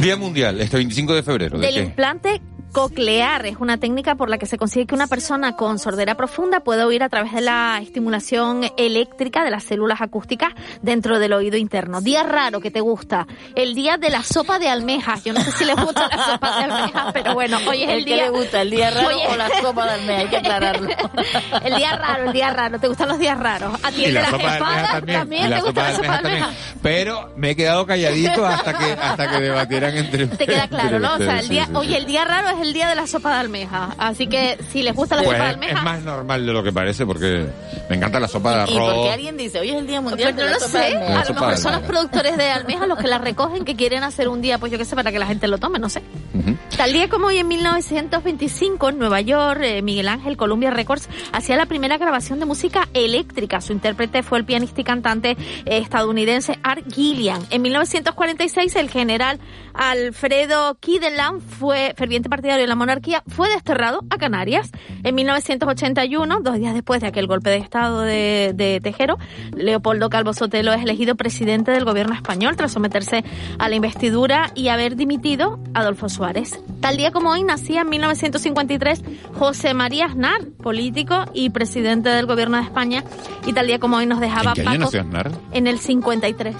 Día 0.00 0.16
Mundial, 0.16 0.60
este 0.60 0.76
25 0.78 1.14
de 1.14 1.22
febrero, 1.22 1.58
¿de 1.58 1.66
Del 1.66 1.74
qué? 1.74 1.82
implante 1.82 2.40
coclear 2.72 3.46
es 3.46 3.56
una 3.58 3.78
técnica 3.78 4.14
por 4.14 4.28
la 4.30 4.38
que 4.38 4.46
se 4.46 4.56
consigue 4.58 4.86
que 4.86 4.94
una 4.94 5.06
persona 5.06 5.56
con 5.56 5.78
sordera 5.78 6.14
profunda 6.16 6.60
pueda 6.60 6.86
oír 6.86 7.02
a 7.02 7.08
través 7.08 7.32
de 7.32 7.40
la 7.40 7.78
estimulación 7.82 8.62
eléctrica 8.76 9.44
de 9.44 9.50
las 9.50 9.64
células 9.64 10.00
acústicas 10.00 10.52
dentro 10.82 11.18
del 11.18 11.32
oído 11.32 11.56
interno. 11.56 12.00
Día 12.00 12.22
raro 12.22 12.60
que 12.60 12.70
te 12.70 12.80
gusta. 12.80 13.26
El 13.54 13.74
día 13.74 13.96
de 13.96 14.10
la 14.10 14.22
sopa 14.22 14.58
de 14.58 14.68
almejas. 14.68 15.24
Yo 15.24 15.32
no 15.32 15.40
sé 15.40 15.52
si 15.52 15.64
les 15.64 15.76
gusta 15.76 16.08
la 16.08 16.24
sopa 16.24 16.58
de 16.58 16.64
almejas, 16.72 17.12
pero 17.12 17.34
bueno, 17.34 17.58
hoy 17.68 17.82
es 17.82 17.88
el, 17.90 17.98
¿El 17.98 18.04
que 18.04 18.14
día. 18.14 18.24
le 18.24 18.30
gusta, 18.30 18.62
el 18.62 18.70
día 18.70 18.90
raro 18.90 19.18
o 19.30 19.36
la 19.36 19.48
sopa 19.60 19.84
de 19.86 19.92
almeja? 19.92 20.20
Hay 20.20 20.28
que 20.28 20.36
aclararlo. 20.36 20.88
el 21.64 21.74
día 21.76 21.96
raro, 21.96 22.24
el 22.24 22.32
día 22.32 22.50
raro. 22.50 22.78
¿Te 22.78 22.88
gustan 22.88 23.08
los 23.08 23.18
días 23.18 23.38
raros? 23.38 23.78
¿A 23.82 23.90
ti 23.90 24.04
Y 24.06 24.12
la 24.12 24.30
sopa 24.30 24.36
almeja 24.36 24.54
espadas 24.54 24.90
también. 25.06 25.46
y 25.46 25.48
la 25.48 25.56
te 25.56 25.62
gusta 25.62 25.80
sopa 25.80 25.82
la 25.82 25.88
de 25.88 25.96
sopa 25.96 26.08
de 26.08 26.16
almeja 26.18 26.18
almejas? 26.18 26.48
también. 26.56 26.80
Pero 26.82 27.32
me 27.36 27.50
he 27.50 27.56
quedado 27.56 27.86
calladito 27.86 28.46
hasta 28.46 28.78
que, 28.78 28.92
hasta 28.92 29.30
que 29.30 29.40
debatieran 29.40 29.96
entre 29.96 30.26
Te 30.28 30.46
queda 30.46 30.68
claro, 30.68 30.98
¿no? 30.98 31.14
O 31.14 31.18
sea, 31.18 31.38
el 31.40 31.46
sí, 31.46 31.50
día, 31.50 31.66
sí, 31.66 31.72
oye, 31.74 31.88
sí. 31.90 31.94
el 31.96 32.06
día 32.06 32.24
raro 32.24 32.48
es 32.48 32.59
el 32.60 32.72
día 32.72 32.88
de 32.88 32.94
la 32.94 33.06
sopa 33.06 33.30
de 33.34 33.40
almeja. 33.40 33.94
Así 33.98 34.26
que 34.26 34.58
si 34.70 34.82
les 34.82 34.94
gusta 34.94 35.16
la 35.16 35.22
Pues 35.22 35.36
sopa 35.36 35.44
de 35.44 35.50
es, 35.50 35.54
almeja. 35.56 35.78
es 35.78 35.84
más 35.84 36.02
normal 36.02 36.46
de 36.46 36.52
lo 36.52 36.62
que 36.62 36.72
parece 36.72 37.04
porque 37.06 37.46
me 37.88 37.96
encanta 37.96 38.20
la 38.20 38.28
sopa 38.28 38.50
de 38.64 38.72
¿Y 38.72 38.76
arroz. 38.76 39.04
qué 39.06 39.12
alguien 39.12 39.36
dice, 39.36 39.60
hoy 39.60 39.70
es 39.70 39.76
el 39.76 39.86
Día 39.86 40.00
Mundial 40.00 40.34
Pues 40.34 40.36
de 40.36 40.42
no 40.42 40.48
la 40.48 40.54
lo 40.54 40.60
sopa 40.60 40.78
de 40.78 40.84
sé, 40.90 40.94
almeja"? 40.96 41.12
La 41.14 41.20
a 41.20 41.24
lo 41.24 41.34
mejor 41.34 41.50
de 41.50 41.56
son 41.56 41.72
los 41.72 41.82
productores 41.82 42.36
de 42.36 42.50
almejas 42.50 42.88
los 42.88 42.98
que 42.98 43.06
la 43.08 43.18
recogen, 43.18 43.64
que 43.64 43.76
quieren 43.76 44.02
hacer 44.04 44.28
un 44.28 44.40
día, 44.40 44.58
pues 44.58 44.70
yo 44.72 44.78
qué 44.78 44.84
sé, 44.84 44.94
para 44.96 45.10
que 45.10 45.18
la 45.18 45.26
gente 45.26 45.48
lo 45.48 45.58
tome, 45.58 45.78
no 45.78 45.88
sé. 45.88 46.02
Ujú. 46.34 46.56
Tal 46.76 46.92
día 46.92 47.08
como 47.08 47.26
hoy 47.26 47.38
en 47.38 47.48
1925 47.48 48.88
en 48.90 48.98
Nueva 48.98 49.20
York, 49.20 49.60
eh, 49.62 49.82
Miguel 49.82 50.08
Ángel 50.08 50.36
Columbia 50.36 50.70
Records 50.70 51.08
hacía 51.32 51.56
la 51.56 51.66
primera 51.66 51.98
grabación 51.98 52.38
de 52.40 52.46
música 52.46 52.88
eléctrica. 52.94 53.60
Su 53.60 53.72
intérprete 53.72 54.22
fue 54.22 54.38
el 54.38 54.44
pianista 54.44 54.80
y 54.80 54.84
cantante 54.84 55.30
eh, 55.32 55.78
estadounidense 55.78 56.58
Art 56.62 56.84
Gillian. 56.92 57.42
En 57.50 57.62
1946 57.62 58.76
el 58.76 58.88
general 58.90 59.40
Alfredo 59.74 60.76
Kideland 60.80 61.40
fue 61.42 61.94
ferviente 61.96 62.28
partidario 62.28 62.49
de 62.56 62.66
la 62.66 62.76
monarquía, 62.76 63.22
fue 63.26 63.48
desterrado 63.48 64.04
a 64.10 64.18
Canarias. 64.18 64.70
En 65.02 65.14
1981, 65.16 66.40
dos 66.40 66.56
días 66.58 66.74
después 66.74 67.00
de 67.00 67.08
aquel 67.08 67.26
golpe 67.26 67.50
de 67.50 67.56
estado 67.56 68.02
de, 68.02 68.52
de 68.54 68.80
Tejero, 68.80 69.18
Leopoldo 69.56 70.10
Calvo 70.10 70.32
Sotelo 70.32 70.72
es 70.72 70.82
elegido 70.82 71.16
presidente 71.16 71.72
del 71.72 71.84
gobierno 71.84 72.14
español 72.14 72.56
tras 72.56 72.72
someterse 72.72 73.24
a 73.58 73.68
la 73.68 73.74
investidura 73.74 74.52
y 74.54 74.68
haber 74.68 74.96
dimitido 74.96 75.58
Adolfo 75.74 76.08
Suárez. 76.08 76.20
Suárez. 76.20 76.60
Tal 76.82 76.98
día 76.98 77.12
como 77.12 77.30
hoy 77.30 77.44
nacía 77.44 77.80
en 77.80 77.88
1953 77.88 79.02
José 79.38 79.72
María 79.72 80.04
Aznar, 80.04 80.44
político 80.62 81.24
y 81.32 81.48
presidente 81.48 82.10
del 82.10 82.26
gobierno 82.26 82.58
de 82.58 82.64
España. 82.64 83.04
Y 83.46 83.54
tal 83.54 83.66
día 83.66 83.78
como 83.78 83.96
hoy 83.96 84.04
nos 84.04 84.20
dejaba 84.20 84.50
¿En 84.50 84.54
qué 84.54 84.60
año 84.60 84.70
Paco 84.70 84.84
nació 84.84 85.00
Aznar? 85.00 85.30
en 85.52 85.66
el 85.66 85.78
53. 85.78 86.56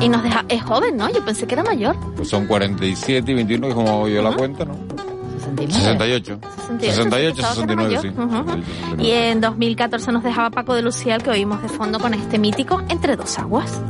Y 0.00 0.08
nos 0.08 0.22
deja, 0.22 0.44
es 0.48 0.62
joven, 0.62 0.96
¿no? 0.96 1.10
Yo 1.10 1.24
pensé 1.24 1.46
que 1.46 1.54
era 1.54 1.62
mayor. 1.62 1.96
Pues 2.16 2.28
son 2.28 2.46
47 2.46 3.30
y 3.30 3.34
21, 3.34 3.68
que 3.68 3.74
como 3.74 4.08
yo 4.08 4.22
la 4.22 4.32
cuenta, 4.32 4.64
¿no? 4.64 4.74
68. 5.56 6.38
68, 6.80 7.02
pensaba 7.02 7.16
que 7.16 7.26
era 7.26 7.34
69, 7.34 7.98
sí. 8.00 8.10
mayor. 8.10 8.58
Ujú. 8.58 9.02
Y 9.02 9.10
en 9.12 9.40
2014 9.40 10.12
nos 10.12 10.22
dejaba 10.22 10.50
Paco 10.50 10.74
de 10.74 10.82
Lucía, 10.82 11.14
el 11.16 11.22
que 11.22 11.30
oímos 11.30 11.62
de 11.62 11.68
fondo 11.68 11.98
con 11.98 12.14
este 12.14 12.38
mítico 12.38 12.82
Entre 12.88 13.16
dos 13.16 13.38
aguas. 13.38 13.80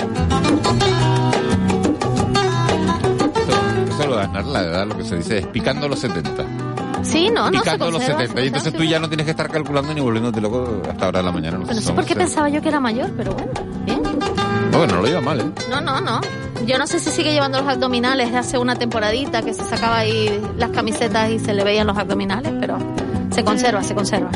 Eso 3.88 4.06
lo 4.08 4.16
de 4.16 4.22
Aznar, 4.22 4.44
la 4.44 4.60
edad, 4.62 4.86
lo 4.86 4.96
que 4.96 5.04
se 5.04 5.16
dice 5.16 5.38
es 5.38 5.46
picando 5.46 5.88
los 5.88 5.98
70. 6.00 6.44
Sí, 7.02 7.28
no, 7.30 7.50
no, 7.50 7.58
se 7.58 7.64
picando 7.64 7.90
los 7.90 7.94
conserva, 7.98 8.20
70. 8.20 8.42
Y 8.42 8.46
entonces 8.46 8.72
tú 8.72 8.82
ya 8.82 8.98
no 8.98 9.08
tienes 9.08 9.24
que 9.24 9.30
estar 9.30 9.50
calculando 9.50 9.92
ni 9.94 10.00
volviéndote 10.00 10.40
loco 10.40 10.82
hasta 10.88 11.06
ahora 11.06 11.18
de 11.20 11.24
la 11.24 11.32
mañana. 11.32 11.58
No 11.58 11.66
sé 11.66 11.80
son 11.80 11.94
por 11.94 12.04
qué 12.04 12.14
60. 12.14 12.24
pensaba 12.24 12.48
yo 12.48 12.60
que 12.62 12.68
era 12.68 12.80
mayor, 12.80 13.12
pero 13.16 13.34
bueno, 13.34 13.52
bien. 13.84 14.03
No, 14.74 14.78
bueno, 14.80 14.96
no 14.96 15.02
lo 15.02 15.08
iba 15.08 15.20
mal, 15.20 15.40
¿eh? 15.40 15.44
No, 15.70 15.80
no, 15.80 16.00
no. 16.00 16.20
Yo 16.66 16.78
no 16.78 16.88
sé 16.88 16.98
si 16.98 17.08
sigue 17.12 17.32
llevando 17.32 17.60
los 17.60 17.68
abdominales 17.72 18.32
de 18.32 18.38
hace 18.38 18.58
una 18.58 18.74
temporadita 18.74 19.40
que 19.40 19.54
se 19.54 19.62
sacaba 19.62 19.98
ahí 19.98 20.42
las 20.56 20.70
camisetas 20.70 21.30
y 21.30 21.38
se 21.38 21.54
le 21.54 21.62
veían 21.62 21.86
los 21.86 21.96
abdominales, 21.96 22.52
pero 22.58 22.76
se 23.30 23.44
conserva, 23.44 23.84
se 23.84 23.94
conserva. 23.94 24.32